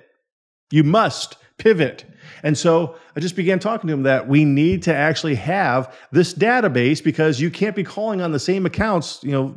You 0.71 0.85
must 0.85 1.37
pivot. 1.59 2.05
And 2.43 2.57
so 2.57 2.97
I 3.17 3.21
just 3.21 3.37
began 3.37 3.59
talking 3.59 3.89
to 3.89 3.95
him 3.95 4.05
that 4.05 4.29
we 4.29 4.45
need 4.45 4.83
to 4.85 4.95
actually 4.95 5.35
have 5.37 5.95
this 6.11 6.35
database 6.35 7.03
because 7.03 7.41
you 7.41 7.51
can't 7.51 7.77
be 7.77 7.85
calling 7.85 8.21
on 8.21 8.33
the 8.33 8.39
same 8.39 8.67
accounts, 8.67 9.21
you 9.23 9.33
know, 9.33 9.57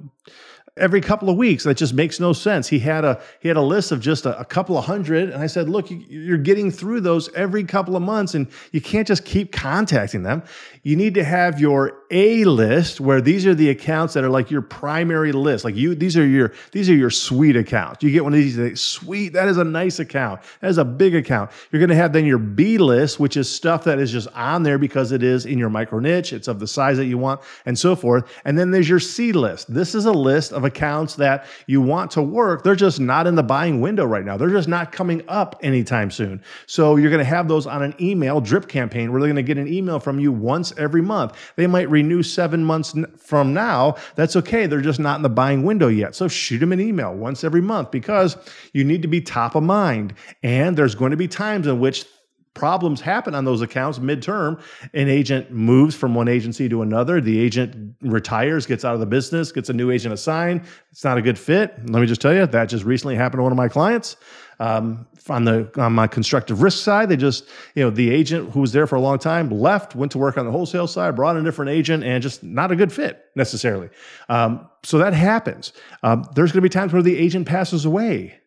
every 0.77 1.01
couple 1.01 1.29
of 1.29 1.37
weeks. 1.37 1.63
That 1.63 1.77
just 1.77 1.93
makes 1.93 2.19
no 2.19 2.33
sense. 2.33 2.67
He 2.67 2.79
had 2.79 3.05
a 3.05 3.21
he 3.39 3.47
had 3.47 3.57
a 3.57 3.61
list 3.61 3.91
of 3.91 3.99
just 3.99 4.25
a, 4.25 4.37
a 4.39 4.45
couple 4.45 4.77
of 4.77 4.85
hundred, 4.85 5.29
and 5.29 5.41
I 5.41 5.47
said, 5.47 5.69
"Look, 5.69 5.89
you, 5.89 6.33
are 6.33 6.37
getting 6.37 6.71
through 6.71 7.01
those 7.01 7.33
every 7.33 7.63
couple 7.63 7.95
of 7.95 8.01
months, 8.01 8.35
and 8.35 8.47
you 8.71 8.81
can't 8.81 9.07
just 9.07 9.25
keep 9.25 9.51
contacting 9.51 10.23
them. 10.23 10.43
You 10.83 10.95
need 10.95 11.13
to 11.15 11.23
have 11.23 11.59
your 11.59 11.99
A 12.11 12.43
list, 12.45 12.99
where 12.99 13.21
these 13.21 13.45
are 13.45 13.55
the 13.55 13.69
accounts 13.69 14.13
that 14.13 14.23
are 14.23 14.29
like 14.29 14.51
your 14.51 14.61
primary 14.61 15.31
list. 15.31 15.65
Like 15.65 15.75
you, 15.75 15.95
these 15.95 16.17
are 16.17 16.25
your 16.25 16.53
these 16.71 16.89
are 16.89 16.95
your 16.95 17.09
sweet 17.09 17.55
accounts. 17.55 18.03
You 18.03 18.11
get 18.11 18.23
one 18.23 18.33
of 18.33 18.39
these, 18.39 18.57
like, 18.57 18.77
sweet. 18.77 19.33
That 19.33 19.47
is 19.47 19.57
a 19.57 19.63
nice 19.63 19.99
account. 19.99 20.41
That 20.61 20.69
is 20.69 20.77
a 20.77 20.85
big 20.85 21.15
account. 21.15 21.51
You're 21.71 21.79
going 21.79 21.89
to 21.89 21.95
have 21.95 22.13
then 22.13 22.25
your 22.25 22.37
B 22.37 22.77
list, 22.77 23.19
which 23.19 23.37
is 23.37 23.49
stuff 23.49 23.83
that 23.85 23.99
is 23.99 24.11
just 24.11 24.27
on 24.29 24.63
there 24.63 24.77
because 24.77 25.11
it 25.11 25.23
is 25.23 25.45
in 25.45 25.57
your 25.57 25.69
micro 25.69 25.99
niche. 25.99 26.33
It's 26.33 26.47
of 26.47 26.59
the 26.59 26.67
size 26.67 26.97
that 26.97 27.05
you 27.05 27.17
want, 27.17 27.41
and 27.65 27.77
so 27.77 27.95
forth. 27.95 28.31
And 28.45 28.57
then 28.57 28.71
there's 28.71 28.87
your 28.87 28.99
C 28.99 29.31
list. 29.31 29.73
This 29.73 29.95
is 29.95 30.05
a 30.05 30.11
list 30.11 30.53
of 30.53 30.63
accounts 30.63 31.15
that 31.15 31.45
you 31.67 31.81
want 31.81 32.11
to 32.11 32.21
work. 32.21 32.63
They're 32.63 32.75
just 32.75 32.99
not 32.99 33.27
in 33.27 33.35
the 33.35 33.43
buying 33.43 33.81
window 33.81 34.05
right 34.05 34.23
now. 34.23 34.37
They're 34.37 34.49
just 34.49 34.67
not 34.67 34.91
coming 34.91 35.23
up 35.27 35.59
anytime 35.61 36.11
soon. 36.11 36.43
So 36.67 36.95
you're 36.95 37.09
going 37.09 37.19
to 37.19 37.25
have 37.25 37.47
those 37.47 37.65
on 37.65 37.83
an 37.83 37.95
email 37.99 38.41
drip 38.41 38.67
campaign 38.67 39.11
where 39.11 39.19
they're 39.19 39.27
going 39.27 39.35
to 39.35 39.43
get 39.43 39.57
an 39.57 39.67
email 39.67 39.99
from 39.99 40.19
you 40.19 40.31
once 40.31 40.73
every 40.77 41.01
month. 41.01 41.37
They 41.55 41.67
might 41.67 41.89
renew 41.89 42.04
seven 42.23 42.63
months 42.63 42.95
from 43.17 43.53
now. 43.53 43.95
That's 44.15 44.35
okay. 44.35 44.67
They're 44.67 44.81
just 44.81 44.99
not 44.99 45.17
in 45.17 45.23
the 45.23 45.29
buying 45.29 45.63
window 45.63 45.87
yet. 45.87 46.15
So 46.15 46.27
shoot 46.27 46.59
them 46.59 46.71
an 46.71 46.79
email 46.79 47.13
once 47.13 47.43
every 47.43 47.61
month 47.61 47.91
because 47.91 48.37
you 48.73 48.83
need 48.83 49.01
to 49.01 49.07
be 49.07 49.21
top 49.21 49.55
of 49.55 49.63
mind. 49.63 50.13
And 50.43 50.77
there's 50.77 50.95
going 50.95 51.11
to 51.11 51.17
be 51.17 51.27
times 51.27 51.67
in 51.67 51.79
which 51.79 52.05
problems 52.53 53.01
happen 53.01 53.35
on 53.35 53.45
those 53.45 53.61
accounts 53.61 53.99
midterm. 53.99 54.59
An 54.93 55.09
agent 55.09 55.51
moves 55.51 55.93
from 55.93 56.15
one 56.15 56.27
agency 56.27 56.67
to 56.69 56.81
another. 56.81 57.21
The 57.21 57.39
agent 57.39 57.95
retires, 58.01 58.65
gets 58.65 58.83
out 58.83 58.93
of 58.93 58.99
the 58.99 59.05
business, 59.05 59.51
gets 59.51 59.69
a 59.69 59.73
new 59.73 59.91
agent 59.91 60.13
assigned. 60.13 60.61
It's 60.91 61.03
not 61.03 61.17
a 61.17 61.21
good 61.21 61.37
fit. 61.37 61.75
Let 61.89 61.99
me 61.99 62.07
just 62.07 62.21
tell 62.21 62.33
you, 62.33 62.47
that 62.47 62.69
just 62.69 62.85
recently 62.85 63.15
happened 63.15 63.39
to 63.39 63.43
one 63.43 63.51
of 63.51 63.57
my 63.57 63.67
clients. 63.67 64.15
Um, 64.59 65.07
on 65.27 65.43
the 65.43 65.69
on 65.77 65.93
my 65.93 66.07
constructive 66.07 66.61
risk 66.61 66.83
side, 66.83 67.09
they 67.09 67.17
just 67.17 67.47
you 67.73 67.83
know 67.83 67.89
the 67.89 68.09
agent 68.09 68.51
who 68.51 68.61
was 68.61 68.71
there 68.71 68.87
for 68.87 68.95
a 68.95 69.01
long 69.01 69.19
time 69.19 69.49
left, 69.49 69.95
went 69.95 70.11
to 70.13 70.17
work 70.17 70.37
on 70.37 70.45
the 70.45 70.51
wholesale 70.51 70.87
side, 70.87 71.15
brought 71.15 71.35
in 71.35 71.41
a 71.41 71.45
different 71.45 71.71
agent, 71.71 72.03
and 72.03 72.21
just 72.21 72.43
not 72.43 72.71
a 72.71 72.75
good 72.75 72.93
fit 72.93 73.25
necessarily. 73.35 73.89
Um, 74.29 74.69
so 74.83 74.97
that 74.99 75.13
happens. 75.13 75.73
Um, 76.03 76.29
there's 76.35 76.51
going 76.51 76.61
to 76.61 76.65
be 76.65 76.69
times 76.69 76.93
where 76.93 77.01
the 77.01 77.17
agent 77.17 77.47
passes 77.47 77.85
away. 77.85 78.39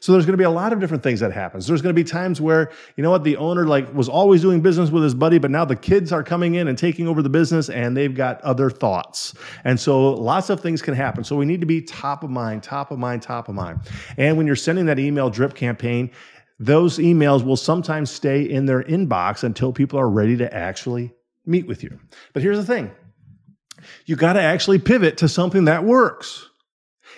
So 0.00 0.12
there's 0.12 0.24
going 0.24 0.34
to 0.34 0.38
be 0.38 0.44
a 0.44 0.50
lot 0.50 0.72
of 0.72 0.80
different 0.80 1.02
things 1.02 1.20
that 1.20 1.32
happens. 1.32 1.66
There's 1.66 1.82
going 1.82 1.94
to 1.94 2.00
be 2.00 2.08
times 2.08 2.40
where, 2.40 2.70
you 2.96 3.02
know 3.02 3.10
what, 3.10 3.24
the 3.24 3.36
owner 3.36 3.66
like 3.66 3.92
was 3.94 4.08
always 4.08 4.40
doing 4.40 4.60
business 4.60 4.90
with 4.90 5.02
his 5.02 5.14
buddy, 5.14 5.38
but 5.38 5.50
now 5.50 5.64
the 5.64 5.76
kids 5.76 6.12
are 6.12 6.22
coming 6.22 6.54
in 6.54 6.68
and 6.68 6.76
taking 6.76 7.06
over 7.08 7.22
the 7.22 7.30
business 7.30 7.68
and 7.68 7.96
they've 7.96 8.14
got 8.14 8.40
other 8.42 8.70
thoughts. 8.70 9.34
And 9.64 9.78
so 9.78 10.10
lots 10.10 10.50
of 10.50 10.60
things 10.60 10.82
can 10.82 10.94
happen. 10.94 11.24
So 11.24 11.36
we 11.36 11.44
need 11.44 11.60
to 11.60 11.66
be 11.66 11.80
top 11.82 12.22
of 12.22 12.30
mind, 12.30 12.62
top 12.62 12.90
of 12.90 12.98
mind, 12.98 13.22
top 13.22 13.48
of 13.48 13.54
mind. 13.54 13.80
And 14.16 14.36
when 14.36 14.46
you're 14.46 14.56
sending 14.56 14.86
that 14.86 14.98
email 14.98 15.30
drip 15.30 15.54
campaign, 15.54 16.10
those 16.58 16.98
emails 16.98 17.44
will 17.44 17.56
sometimes 17.56 18.10
stay 18.10 18.42
in 18.42 18.66
their 18.66 18.84
inbox 18.84 19.42
until 19.42 19.72
people 19.72 19.98
are 19.98 20.08
ready 20.08 20.36
to 20.36 20.54
actually 20.54 21.12
meet 21.44 21.66
with 21.66 21.82
you. 21.82 21.98
But 22.32 22.42
here's 22.42 22.58
the 22.58 22.64
thing. 22.64 22.90
You 24.06 24.16
got 24.16 24.34
to 24.34 24.40
actually 24.40 24.78
pivot 24.78 25.16
to 25.18 25.28
something 25.28 25.64
that 25.64 25.84
works. 25.84 26.48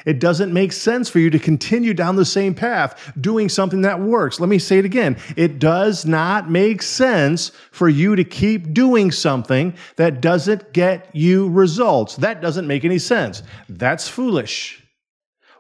It 0.04 0.18
doesn't 0.20 0.52
make 0.52 0.72
sense 0.72 1.08
for 1.08 1.18
you 1.18 1.30
to 1.30 1.38
continue 1.38 1.94
down 1.94 2.16
the 2.16 2.24
same 2.24 2.54
path 2.54 3.12
doing 3.20 3.48
something 3.48 3.82
that 3.82 4.00
works. 4.00 4.38
Let 4.38 4.48
me 4.48 4.58
say 4.58 4.78
it 4.78 4.84
again. 4.84 5.16
It 5.36 5.58
does 5.58 6.04
not 6.04 6.50
make 6.50 6.82
sense 6.82 7.50
for 7.70 7.88
you 7.88 8.16
to 8.16 8.24
keep 8.24 8.74
doing 8.74 9.10
something 9.10 9.74
that 9.96 10.20
doesn't 10.20 10.72
get 10.72 11.08
you 11.14 11.48
results. 11.48 12.16
That 12.16 12.40
doesn't 12.40 12.66
make 12.66 12.84
any 12.84 12.98
sense. 12.98 13.42
That's 13.68 14.08
foolish. 14.08 14.82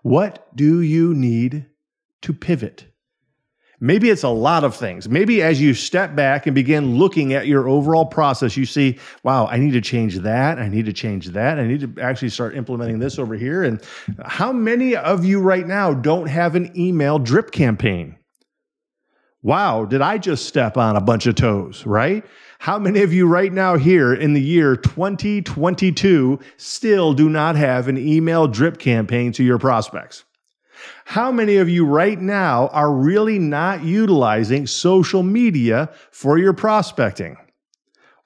What 0.02 0.54
do 0.54 0.80
you 0.80 1.14
need 1.14 1.66
to 2.22 2.32
pivot? 2.32 2.93
Maybe 3.80 4.10
it's 4.10 4.22
a 4.22 4.28
lot 4.28 4.64
of 4.64 4.74
things. 4.76 5.08
Maybe 5.08 5.42
as 5.42 5.60
you 5.60 5.74
step 5.74 6.14
back 6.14 6.46
and 6.46 6.54
begin 6.54 6.96
looking 6.96 7.32
at 7.32 7.46
your 7.46 7.68
overall 7.68 8.06
process, 8.06 8.56
you 8.56 8.66
see, 8.66 8.98
wow, 9.22 9.46
I 9.46 9.58
need 9.58 9.72
to 9.72 9.80
change 9.80 10.18
that. 10.20 10.58
I 10.58 10.68
need 10.68 10.86
to 10.86 10.92
change 10.92 11.28
that. 11.28 11.58
I 11.58 11.66
need 11.66 11.80
to 11.80 12.02
actually 12.02 12.30
start 12.30 12.56
implementing 12.56 12.98
this 12.98 13.18
over 13.18 13.34
here. 13.34 13.64
And 13.64 13.82
how 14.24 14.52
many 14.52 14.96
of 14.96 15.24
you 15.24 15.40
right 15.40 15.66
now 15.66 15.92
don't 15.92 16.28
have 16.28 16.54
an 16.54 16.78
email 16.78 17.18
drip 17.18 17.50
campaign? 17.50 18.16
Wow, 19.42 19.84
did 19.84 20.00
I 20.00 20.16
just 20.16 20.46
step 20.46 20.78
on 20.78 20.96
a 20.96 21.02
bunch 21.02 21.26
of 21.26 21.34
toes, 21.34 21.84
right? 21.84 22.24
How 22.60 22.78
many 22.78 23.02
of 23.02 23.12
you 23.12 23.26
right 23.26 23.52
now 23.52 23.76
here 23.76 24.14
in 24.14 24.32
the 24.32 24.40
year 24.40 24.74
2022 24.74 26.38
still 26.56 27.12
do 27.12 27.28
not 27.28 27.54
have 27.56 27.88
an 27.88 27.98
email 27.98 28.48
drip 28.48 28.78
campaign 28.78 29.32
to 29.32 29.44
your 29.44 29.58
prospects? 29.58 30.24
How 31.04 31.30
many 31.30 31.56
of 31.56 31.68
you 31.68 31.84
right 31.84 32.20
now 32.20 32.68
are 32.68 32.92
really 32.92 33.38
not 33.38 33.84
utilizing 33.84 34.66
social 34.66 35.22
media 35.22 35.90
for 36.10 36.38
your 36.38 36.52
prospecting? 36.52 37.36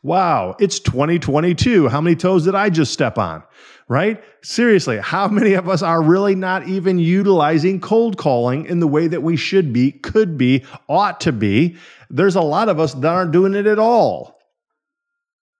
Wow, 0.03 0.57
it's 0.61 0.79
2022. 0.79 1.88
How 1.88 2.01
many 2.01 2.14
toes 2.14 2.44
did 2.44 2.55
I 2.55 2.71
just 2.71 2.92
step 2.92 3.18
on? 3.18 3.42
Right? 3.88 4.23
Seriously, 4.42 4.99
how 4.99 5.29
many 5.29 5.55
of 5.55 5.68
us 5.68 5.83
are 5.83 6.03
really 6.03 6.35
not 6.35 6.68
even 6.68 6.99
utilizing 6.99 7.81
cold 7.81 8.16
calling 8.16 8.66
in 8.66 8.81
the 8.81 8.87
way 8.87 9.09
that 9.09 9.23
we 9.23 9.37
should 9.37 9.73
be, 9.73 9.92
could 9.92 10.38
be, 10.38 10.64
ought 10.88 11.21
to 11.23 11.33
be? 11.33 11.77
There's 12.11 12.37
a 12.37 12.42
lot 12.42 12.68
of 12.68 12.79
us 12.79 12.94
that 12.94 13.09
aren't 13.09 13.33
doing 13.33 13.55
it 13.55 13.66
at 13.66 13.79
all. 13.79 14.38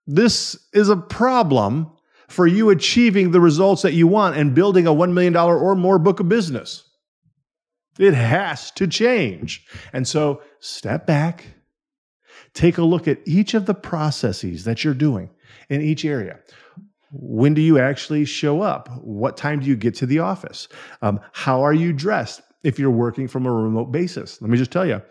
This 0.07 0.57
is 0.73 0.89
a 0.89 0.97
problem 0.97 1.91
for 2.27 2.47
you 2.47 2.69
achieving 2.69 3.31
the 3.31 3.41
results 3.41 3.81
that 3.81 3.93
you 3.93 4.07
want 4.07 4.37
and 4.37 4.55
building 4.55 4.87
a 4.87 4.91
$1 4.91 5.11
million 5.11 5.35
or 5.35 5.75
more 5.75 5.99
book 5.99 6.19
of 6.19 6.29
business. 6.29 6.88
It 7.99 8.13
has 8.13 8.71
to 8.71 8.87
change. 8.87 9.65
And 9.93 10.07
so 10.07 10.41
step 10.59 11.05
back, 11.05 11.45
take 12.53 12.77
a 12.77 12.83
look 12.83 13.07
at 13.07 13.19
each 13.25 13.53
of 13.53 13.65
the 13.65 13.73
processes 13.73 14.63
that 14.63 14.83
you're 14.83 14.93
doing 14.93 15.29
in 15.69 15.81
each 15.81 16.05
area. 16.05 16.39
When 17.11 17.53
do 17.53 17.61
you 17.61 17.77
actually 17.77 18.25
show 18.25 18.61
up? 18.61 18.89
What 19.01 19.35
time 19.35 19.59
do 19.59 19.67
you 19.67 19.75
get 19.75 19.95
to 19.95 20.05
the 20.05 20.19
office? 20.19 20.67
Um, 21.01 21.19
how 21.33 21.61
are 21.61 21.73
you 21.73 21.91
dressed 21.91 22.41
if 22.63 22.79
you're 22.79 22.89
working 22.89 23.27
from 23.27 23.45
a 23.45 23.51
remote 23.51 23.91
basis? 23.91 24.41
Let 24.41 24.49
me 24.49 24.57
just 24.57 24.71
tell 24.71 24.85
you, 24.85 25.01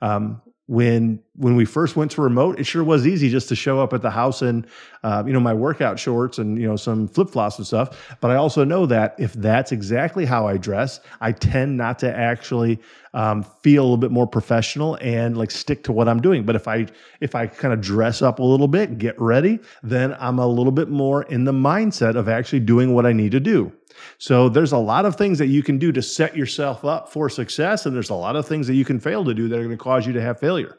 um, 0.00 0.40
when 0.68 1.20
when 1.36 1.54
we 1.54 1.64
first 1.64 1.94
went 1.94 2.10
to 2.10 2.22
remote, 2.22 2.58
it 2.58 2.64
sure 2.64 2.82
was 2.82 3.06
easy 3.06 3.30
just 3.30 3.48
to 3.48 3.54
show 3.54 3.78
up 3.80 3.92
at 3.92 4.02
the 4.02 4.10
house 4.10 4.42
in, 4.42 4.66
uh, 5.04 5.22
you 5.24 5.32
know, 5.32 5.40
my 5.40 5.54
workout 5.54 5.98
shorts 5.98 6.38
and 6.38 6.58
you 6.60 6.66
know 6.66 6.76
some 6.76 7.06
flip 7.06 7.30
flops 7.30 7.58
and 7.58 7.66
stuff. 7.66 8.16
But 8.20 8.32
I 8.32 8.36
also 8.36 8.64
know 8.64 8.84
that 8.86 9.14
if 9.18 9.32
that's 9.34 9.70
exactly 9.70 10.24
how 10.24 10.48
I 10.48 10.56
dress, 10.56 11.00
I 11.20 11.32
tend 11.32 11.76
not 11.76 12.00
to 12.00 12.12
actually 12.12 12.80
um, 13.14 13.44
feel 13.44 13.82
a 13.82 13.84
little 13.84 13.96
bit 13.96 14.10
more 14.10 14.26
professional 14.26 14.98
and 15.00 15.36
like 15.38 15.52
stick 15.52 15.84
to 15.84 15.92
what 15.92 16.08
I'm 16.08 16.20
doing. 16.20 16.44
But 16.44 16.56
if 16.56 16.66
I 16.66 16.86
if 17.20 17.36
I 17.36 17.46
kind 17.46 17.72
of 17.72 17.80
dress 17.80 18.20
up 18.20 18.40
a 18.40 18.44
little 18.44 18.68
bit, 18.68 18.98
get 18.98 19.20
ready, 19.20 19.60
then 19.84 20.16
I'm 20.18 20.40
a 20.40 20.46
little 20.46 20.72
bit 20.72 20.88
more 20.88 21.22
in 21.24 21.44
the 21.44 21.52
mindset 21.52 22.16
of 22.16 22.28
actually 22.28 22.60
doing 22.60 22.92
what 22.92 23.06
I 23.06 23.12
need 23.12 23.30
to 23.32 23.40
do. 23.40 23.72
So 24.18 24.48
there's 24.48 24.72
a 24.72 24.78
lot 24.78 25.04
of 25.04 25.16
things 25.16 25.38
that 25.38 25.46
you 25.46 25.62
can 25.62 25.78
do 25.78 25.92
to 25.92 26.02
set 26.02 26.36
yourself 26.36 26.84
up 26.84 27.08
for 27.08 27.28
success, 27.28 27.86
and 27.86 27.94
there's 27.94 28.10
a 28.10 28.14
lot 28.14 28.36
of 28.36 28.46
things 28.46 28.66
that 28.66 28.74
you 28.74 28.84
can 28.84 29.00
fail 29.00 29.24
to 29.24 29.34
do 29.34 29.48
that 29.48 29.58
are 29.58 29.64
going 29.64 29.76
to 29.76 29.82
cause 29.82 30.06
you 30.06 30.12
to 30.14 30.22
have 30.22 30.38
failure. 30.38 30.78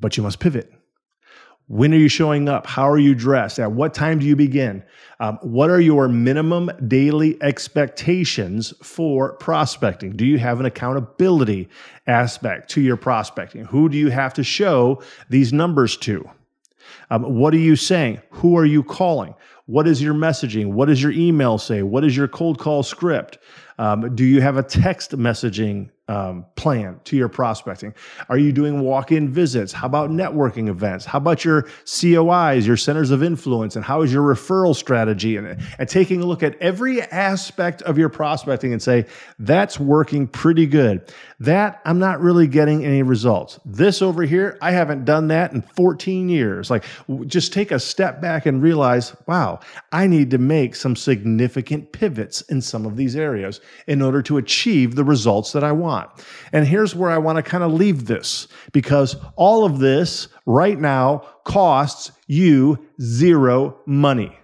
But 0.00 0.16
you 0.16 0.22
must 0.22 0.40
pivot. 0.40 0.72
When 1.68 1.92
are 1.92 1.98
you 1.98 2.08
showing 2.08 2.48
up? 2.48 2.64
How 2.64 2.88
are 2.88 2.98
you 2.98 3.12
dressed? 3.14 3.58
At 3.58 3.72
what 3.72 3.92
time 3.92 4.20
do 4.20 4.26
you 4.26 4.36
begin? 4.36 4.84
Um, 5.18 5.38
what 5.42 5.68
are 5.68 5.80
your 5.80 6.06
minimum 6.06 6.70
daily 6.86 7.42
expectations 7.42 8.72
for 8.82 9.32
prospecting? 9.34 10.12
Do 10.16 10.24
you 10.24 10.38
have 10.38 10.60
an 10.60 10.66
accountability 10.66 11.68
aspect 12.06 12.70
to 12.70 12.80
your 12.80 12.96
prospecting? 12.96 13.64
Who 13.64 13.88
do 13.88 13.98
you 13.98 14.10
have 14.10 14.32
to 14.34 14.44
show 14.44 15.02
these 15.28 15.52
numbers 15.52 15.96
to? 15.98 16.30
Um, 17.10 17.22
what 17.22 17.52
are 17.52 17.58
you 17.58 17.74
saying? 17.74 18.20
Who 18.30 18.56
are 18.56 18.66
you 18.66 18.84
calling? 18.84 19.34
What 19.66 19.88
is 19.88 20.00
your 20.00 20.14
messaging? 20.14 20.72
What 20.72 20.86
does 20.86 21.02
your 21.02 21.10
email 21.10 21.58
say? 21.58 21.82
What 21.82 22.04
is 22.04 22.16
your 22.16 22.28
cold 22.28 22.58
call 22.58 22.84
script? 22.84 23.38
Um, 23.78 24.14
do 24.14 24.24
you 24.24 24.40
have 24.40 24.56
a 24.56 24.62
text 24.62 25.12
messaging 25.12 25.90
um, 26.08 26.46
plan 26.54 27.00
to 27.04 27.16
your 27.16 27.28
prospecting? 27.28 27.92
Are 28.28 28.38
you 28.38 28.52
doing 28.52 28.80
walk 28.80 29.10
in 29.10 29.28
visits? 29.28 29.72
How 29.72 29.86
about 29.86 30.10
networking 30.10 30.68
events? 30.68 31.04
How 31.04 31.18
about 31.18 31.44
your 31.44 31.62
COIs, 31.84 32.64
your 32.64 32.76
centers 32.76 33.10
of 33.10 33.22
influence? 33.22 33.74
And 33.74 33.84
how 33.84 34.02
is 34.02 34.12
your 34.12 34.22
referral 34.22 34.74
strategy? 34.74 35.36
And, 35.36 35.60
and 35.78 35.88
taking 35.88 36.22
a 36.22 36.26
look 36.26 36.42
at 36.44 36.56
every 36.60 37.02
aspect 37.02 37.82
of 37.82 37.98
your 37.98 38.08
prospecting 38.08 38.72
and 38.72 38.80
say, 38.80 39.06
that's 39.40 39.80
working 39.80 40.28
pretty 40.28 40.66
good. 40.66 41.12
That 41.40 41.82
I'm 41.84 41.98
not 41.98 42.20
really 42.20 42.46
getting 42.46 42.84
any 42.84 43.02
results. 43.02 43.58
This 43.64 44.00
over 44.00 44.22
here, 44.22 44.58
I 44.62 44.70
haven't 44.70 45.04
done 45.04 45.28
that 45.28 45.52
in 45.52 45.62
14 45.62 46.28
years. 46.28 46.70
Like, 46.70 46.84
just 47.26 47.52
take 47.52 47.72
a 47.72 47.80
step 47.80 48.20
back 48.20 48.46
and 48.46 48.62
realize, 48.62 49.14
wow, 49.26 49.58
I 49.90 50.06
need 50.06 50.30
to 50.30 50.38
make 50.38 50.76
some 50.76 50.94
significant 50.94 51.92
pivots 51.92 52.42
in 52.42 52.62
some 52.62 52.86
of 52.86 52.96
these 52.96 53.16
areas 53.16 53.60
in 53.86 54.02
order 54.02 54.22
to 54.22 54.36
achieve 54.36 54.94
the 54.94 55.04
results 55.04 55.52
that 55.52 55.64
I 55.64 55.72
want. 55.72 56.10
And 56.52 56.66
here's 56.66 56.94
where 56.94 57.10
I 57.10 57.18
want 57.18 57.36
to 57.36 57.42
kind 57.42 57.64
of 57.64 57.72
leave 57.72 58.06
this 58.06 58.48
because 58.72 59.16
all 59.36 59.64
of 59.64 59.78
this 59.78 60.28
right 60.46 60.78
now 60.78 61.18
costs 61.44 62.12
you 62.26 62.78
zero 63.00 63.78
money. 63.86 64.36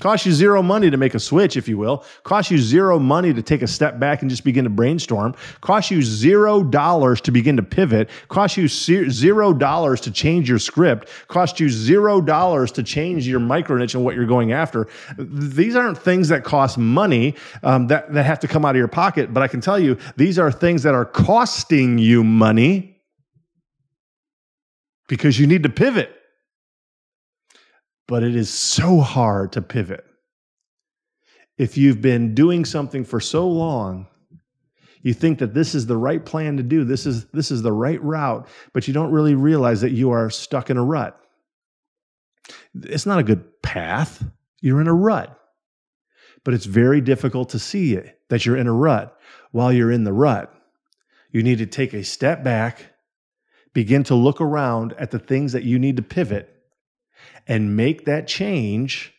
Cost 0.00 0.26
you 0.26 0.32
zero 0.32 0.62
money 0.62 0.90
to 0.90 0.96
make 0.98 1.14
a 1.14 1.18
switch, 1.18 1.56
if 1.56 1.66
you 1.66 1.78
will. 1.78 2.04
Cost 2.22 2.50
you 2.50 2.58
zero 2.58 2.98
money 2.98 3.32
to 3.32 3.40
take 3.40 3.62
a 3.62 3.66
step 3.66 3.98
back 3.98 4.20
and 4.20 4.30
just 4.30 4.44
begin 4.44 4.64
to 4.64 4.70
brainstorm. 4.70 5.34
Cost 5.62 5.90
you 5.90 6.02
zero 6.02 6.62
dollars 6.62 7.20
to 7.22 7.30
begin 7.30 7.56
to 7.56 7.62
pivot. 7.62 8.10
Cost 8.28 8.58
you 8.58 8.68
zero 8.68 9.54
dollars 9.54 10.00
to 10.02 10.10
change 10.10 10.50
your 10.50 10.58
script. 10.58 11.08
Cost 11.28 11.60
you 11.60 11.70
zero 11.70 12.20
dollars 12.20 12.70
to 12.72 12.82
change 12.82 13.26
your 13.26 13.40
micro 13.40 13.78
niche 13.78 13.94
and 13.94 14.04
what 14.04 14.14
you're 14.14 14.26
going 14.26 14.52
after. 14.52 14.86
These 15.18 15.74
aren't 15.76 15.96
things 15.96 16.28
that 16.28 16.44
cost 16.44 16.76
money 16.76 17.34
um, 17.62 17.86
that, 17.86 18.12
that 18.12 18.24
have 18.24 18.40
to 18.40 18.48
come 18.48 18.66
out 18.66 18.70
of 18.70 18.76
your 18.76 18.88
pocket. 18.88 19.32
But 19.32 19.42
I 19.42 19.48
can 19.48 19.62
tell 19.62 19.78
you, 19.78 19.96
these 20.16 20.38
are 20.38 20.52
things 20.52 20.82
that 20.82 20.94
are 20.94 21.06
costing 21.06 21.96
you 21.96 22.22
money 22.22 23.00
because 25.08 25.40
you 25.40 25.46
need 25.46 25.62
to 25.62 25.70
pivot 25.70 26.12
but 28.08 28.22
it 28.22 28.36
is 28.36 28.50
so 28.50 29.00
hard 29.00 29.52
to 29.52 29.62
pivot. 29.62 30.04
If 31.58 31.76
you've 31.76 32.00
been 32.00 32.34
doing 32.34 32.64
something 32.64 33.04
for 33.04 33.20
so 33.20 33.48
long, 33.48 34.06
you 35.02 35.14
think 35.14 35.38
that 35.38 35.54
this 35.54 35.74
is 35.74 35.86
the 35.86 35.96
right 35.96 36.24
plan 36.24 36.56
to 36.56 36.62
do, 36.62 36.84
this 36.84 37.06
is, 37.06 37.26
this 37.26 37.50
is 37.50 37.62
the 37.62 37.72
right 37.72 38.02
route, 38.02 38.48
but 38.72 38.88
you 38.88 38.94
don't 38.94 39.12
really 39.12 39.34
realize 39.34 39.80
that 39.80 39.92
you 39.92 40.10
are 40.10 40.30
stuck 40.30 40.68
in 40.68 40.76
a 40.76 40.84
rut. 40.84 41.18
It's 42.74 43.06
not 43.06 43.18
a 43.18 43.24
good 43.24 43.62
path. 43.62 44.24
You're 44.60 44.80
in 44.80 44.88
a 44.88 44.94
rut. 44.94 45.38
But 46.44 46.54
it's 46.54 46.66
very 46.66 47.00
difficult 47.00 47.50
to 47.50 47.58
see 47.58 47.94
it, 47.94 48.20
that 48.28 48.44
you're 48.44 48.56
in 48.56 48.66
a 48.66 48.72
rut 48.72 49.16
while 49.52 49.72
you're 49.72 49.92
in 49.92 50.04
the 50.04 50.12
rut. 50.12 50.52
You 51.30 51.42
need 51.42 51.58
to 51.58 51.66
take 51.66 51.92
a 51.92 52.04
step 52.04 52.44
back, 52.44 52.94
begin 53.72 54.04
to 54.04 54.14
look 54.14 54.40
around 54.40 54.92
at 54.94 55.10
the 55.10 55.18
things 55.18 55.52
that 55.52 55.64
you 55.64 55.78
need 55.78 55.96
to 55.96 56.02
pivot 56.02 56.55
and 57.46 57.76
make 57.76 58.04
that 58.04 58.26
change 58.26 59.12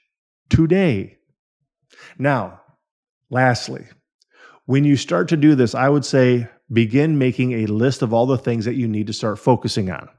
today. 0.49 1.17
Now, 2.17 2.61
lastly, 3.29 3.85
when 4.65 4.83
you 4.83 4.97
start 4.97 5.29
to 5.29 5.37
do 5.37 5.55
this, 5.55 5.73
I 5.73 5.89
would 5.89 6.05
say 6.05 6.47
begin 6.71 7.17
making 7.17 7.53
a 7.53 7.67
list 7.67 8.01
of 8.01 8.13
all 8.13 8.25
the 8.25 8.37
things 8.37 8.65
that 8.65 8.75
you 8.75 8.87
need 8.87 9.07
to 9.07 9.13
start 9.13 9.39
focusing 9.39 9.89
on. 9.89 10.09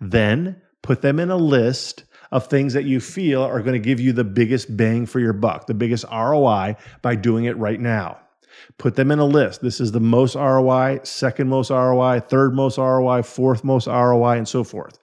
Then 0.00 0.60
put 0.82 1.02
them 1.02 1.20
in 1.20 1.30
a 1.30 1.36
list 1.36 2.04
of 2.32 2.46
things 2.46 2.74
that 2.74 2.84
you 2.84 3.00
feel 3.00 3.42
are 3.42 3.60
going 3.60 3.80
to 3.80 3.86
give 3.86 4.00
you 4.00 4.12
the 4.12 4.24
biggest 4.24 4.76
bang 4.76 5.06
for 5.06 5.20
your 5.20 5.32
buck, 5.32 5.66
the 5.66 5.74
biggest 5.74 6.04
ROI 6.10 6.76
by 7.02 7.14
doing 7.14 7.44
it 7.44 7.56
right 7.56 7.80
now. 7.80 8.18
Put 8.78 8.96
them 8.96 9.10
in 9.10 9.18
a 9.18 9.24
list. 9.24 9.62
This 9.62 9.80
is 9.80 9.92
the 9.92 10.00
most 10.00 10.34
ROI, 10.34 11.00
second 11.04 11.48
most 11.48 11.70
ROI, 11.70 12.20
third 12.20 12.54
most 12.54 12.78
ROI, 12.78 13.22
fourth 13.22 13.64
most 13.64 13.86
ROI, 13.86 14.38
and 14.38 14.48
so 14.48 14.64
forth 14.64 14.98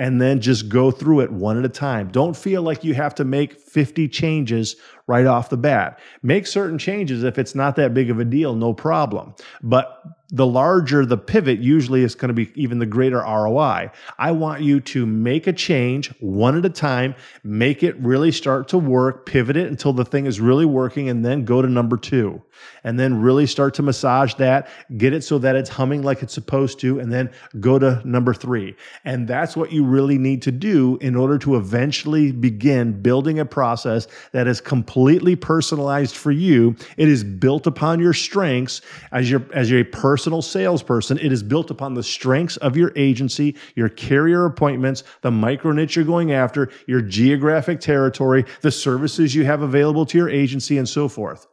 and 0.00 0.18
then 0.18 0.40
just 0.40 0.70
go 0.70 0.90
through 0.90 1.20
it 1.20 1.30
one 1.30 1.58
at 1.58 1.64
a 1.66 1.68
time. 1.68 2.08
Don't 2.08 2.34
feel 2.34 2.62
like 2.62 2.82
you 2.82 2.94
have 2.94 3.14
to 3.16 3.22
make 3.22 3.60
50 3.60 4.08
changes 4.08 4.76
right 5.06 5.26
off 5.26 5.50
the 5.50 5.58
bat. 5.58 5.98
Make 6.22 6.46
certain 6.46 6.78
changes 6.78 7.22
if 7.22 7.36
it's 7.36 7.54
not 7.54 7.76
that 7.76 7.92
big 7.92 8.08
of 8.08 8.18
a 8.18 8.24
deal, 8.24 8.54
no 8.54 8.72
problem. 8.72 9.34
But 9.62 10.02
the 10.32 10.46
larger 10.46 11.04
the 11.04 11.18
pivot, 11.18 11.58
usually 11.58 12.02
is 12.02 12.14
going 12.14 12.28
to 12.28 12.34
be 12.34 12.50
even 12.54 12.78
the 12.78 12.86
greater 12.86 13.18
ROI. 13.18 13.90
I 14.18 14.30
want 14.30 14.62
you 14.62 14.80
to 14.80 15.04
make 15.04 15.46
a 15.46 15.52
change 15.52 16.14
one 16.20 16.56
at 16.56 16.64
a 16.64 16.70
time, 16.70 17.14
make 17.42 17.82
it 17.82 17.96
really 17.98 18.30
start 18.30 18.68
to 18.68 18.78
work, 18.78 19.26
pivot 19.26 19.56
it 19.56 19.66
until 19.66 19.92
the 19.92 20.04
thing 20.04 20.26
is 20.26 20.40
really 20.40 20.66
working, 20.66 21.08
and 21.08 21.24
then 21.24 21.44
go 21.44 21.60
to 21.60 21.68
number 21.68 21.96
two. 21.96 22.40
And 22.84 22.98
then 22.98 23.20
really 23.20 23.46
start 23.46 23.74
to 23.74 23.82
massage 23.82 24.34
that, 24.34 24.68
get 24.96 25.12
it 25.12 25.24
so 25.24 25.38
that 25.38 25.56
it's 25.56 25.70
humming 25.70 26.02
like 26.02 26.22
it's 26.22 26.34
supposed 26.34 26.78
to, 26.80 27.00
and 27.00 27.12
then 27.12 27.30
go 27.58 27.78
to 27.78 28.00
number 28.04 28.32
three. 28.32 28.76
And 29.04 29.26
that's 29.26 29.56
what 29.56 29.72
you 29.72 29.84
really 29.90 30.18
need 30.18 30.42
to 30.42 30.52
do 30.52 30.96
in 31.00 31.16
order 31.16 31.38
to 31.38 31.56
eventually 31.56 32.32
begin 32.32 33.02
building 33.02 33.38
a 33.38 33.44
process 33.44 34.06
that 34.32 34.46
is 34.46 34.60
completely 34.60 35.36
personalized 35.36 36.16
for 36.16 36.30
you. 36.30 36.76
It 36.96 37.08
is 37.08 37.24
built 37.24 37.66
upon 37.66 38.00
your 38.00 38.12
strengths 38.12 38.80
as 39.12 39.30
your 39.30 39.42
as 39.52 39.70
you're 39.70 39.80
a 39.80 39.84
personal 39.84 40.42
salesperson. 40.42 41.18
It 41.18 41.32
is 41.32 41.42
built 41.42 41.70
upon 41.70 41.94
the 41.94 42.02
strengths 42.02 42.56
of 42.58 42.76
your 42.76 42.92
agency, 42.96 43.56
your 43.74 43.88
carrier 43.88 44.44
appointments, 44.46 45.04
the 45.22 45.30
micro 45.30 45.72
niche 45.72 45.96
you're 45.96 46.04
going 46.04 46.32
after, 46.32 46.70
your 46.86 47.02
geographic 47.02 47.80
territory, 47.80 48.44
the 48.62 48.70
services 48.70 49.34
you 49.34 49.44
have 49.44 49.62
available 49.62 50.06
to 50.06 50.18
your 50.18 50.30
agency, 50.30 50.78
and 50.78 50.88
so 50.88 51.08
forth. 51.08 51.46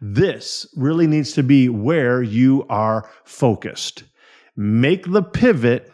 This 0.00 0.66
really 0.76 1.06
needs 1.06 1.32
to 1.32 1.42
be 1.42 1.68
where 1.68 2.22
you 2.22 2.66
are 2.68 3.08
focused. 3.24 4.04
Make 4.56 5.10
the 5.10 5.22
pivot 5.22 5.92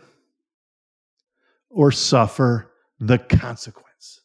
or 1.76 1.92
suffer 1.92 2.72
the 2.98 3.18
consequence. 3.18 4.22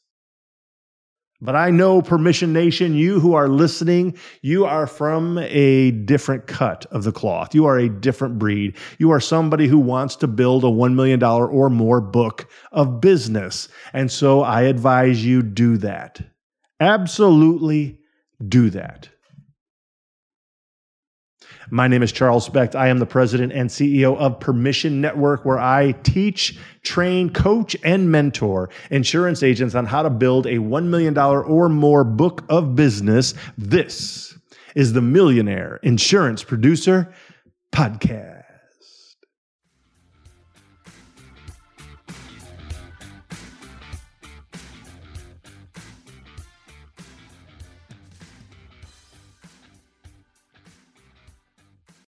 But 1.41 1.55
I 1.55 1.69
know, 1.69 2.01
Permission 2.01 2.53
Nation, 2.53 2.95
you 2.95 3.19
who 3.19 3.33
are 3.33 3.49
listening, 3.49 4.17
you 4.41 4.63
are 4.63 4.87
from 4.87 5.37
a 5.39 5.91
different 5.91 6.47
cut 6.47 6.85
of 6.91 7.03
the 7.03 7.11
cloth. 7.11 7.53
You 7.53 7.65
are 7.65 7.77
a 7.77 7.89
different 7.89 8.39
breed. 8.39 8.77
You 8.99 9.11
are 9.11 9.19
somebody 9.19 9.67
who 9.67 9.79
wants 9.79 10.15
to 10.17 10.27
build 10.27 10.63
a 10.63 10.67
$1 10.67 10.93
million 10.93 11.21
or 11.21 11.69
more 11.69 11.99
book 11.99 12.47
of 12.71 13.01
business. 13.01 13.67
And 13.91 14.09
so 14.09 14.43
I 14.43 14.61
advise 14.61 15.25
you 15.25 15.41
do 15.41 15.75
that. 15.77 16.21
Absolutely 16.79 17.99
do 18.47 18.69
that. 18.69 19.09
My 21.73 21.88
name 21.88 22.03
is 22.03 22.12
Charles 22.12 22.43
Specht. 22.43 22.75
I 22.75 22.89
am 22.89 22.97
the 22.97 23.05
president 23.05 23.53
and 23.53 23.69
CEO 23.69 24.17
of 24.17 24.41
Permission 24.41 24.99
Network, 24.99 25.45
where 25.45 25.57
I 25.57 25.93
teach, 26.03 26.60
train, 26.84 27.29
coach, 27.29 27.77
and 27.86 28.12
mentor 28.12 28.69
insurance 28.89 29.41
agents 29.41 29.73
on 29.73 29.86
how 29.86 30.03
to 30.03 30.10
build 30.10 30.47
a 30.47 30.57
$1 30.57 30.88
million 30.88 31.17
or 31.17 31.69
more 31.69 32.03
book 32.03 32.43
of 32.49 32.75
business. 32.75 33.34
This 33.57 34.38
is 34.75 34.91
the 34.91 35.01
Millionaire 35.01 35.79
Insurance 35.81 36.43
Producer 36.43 37.13
Podcast. 37.71 38.40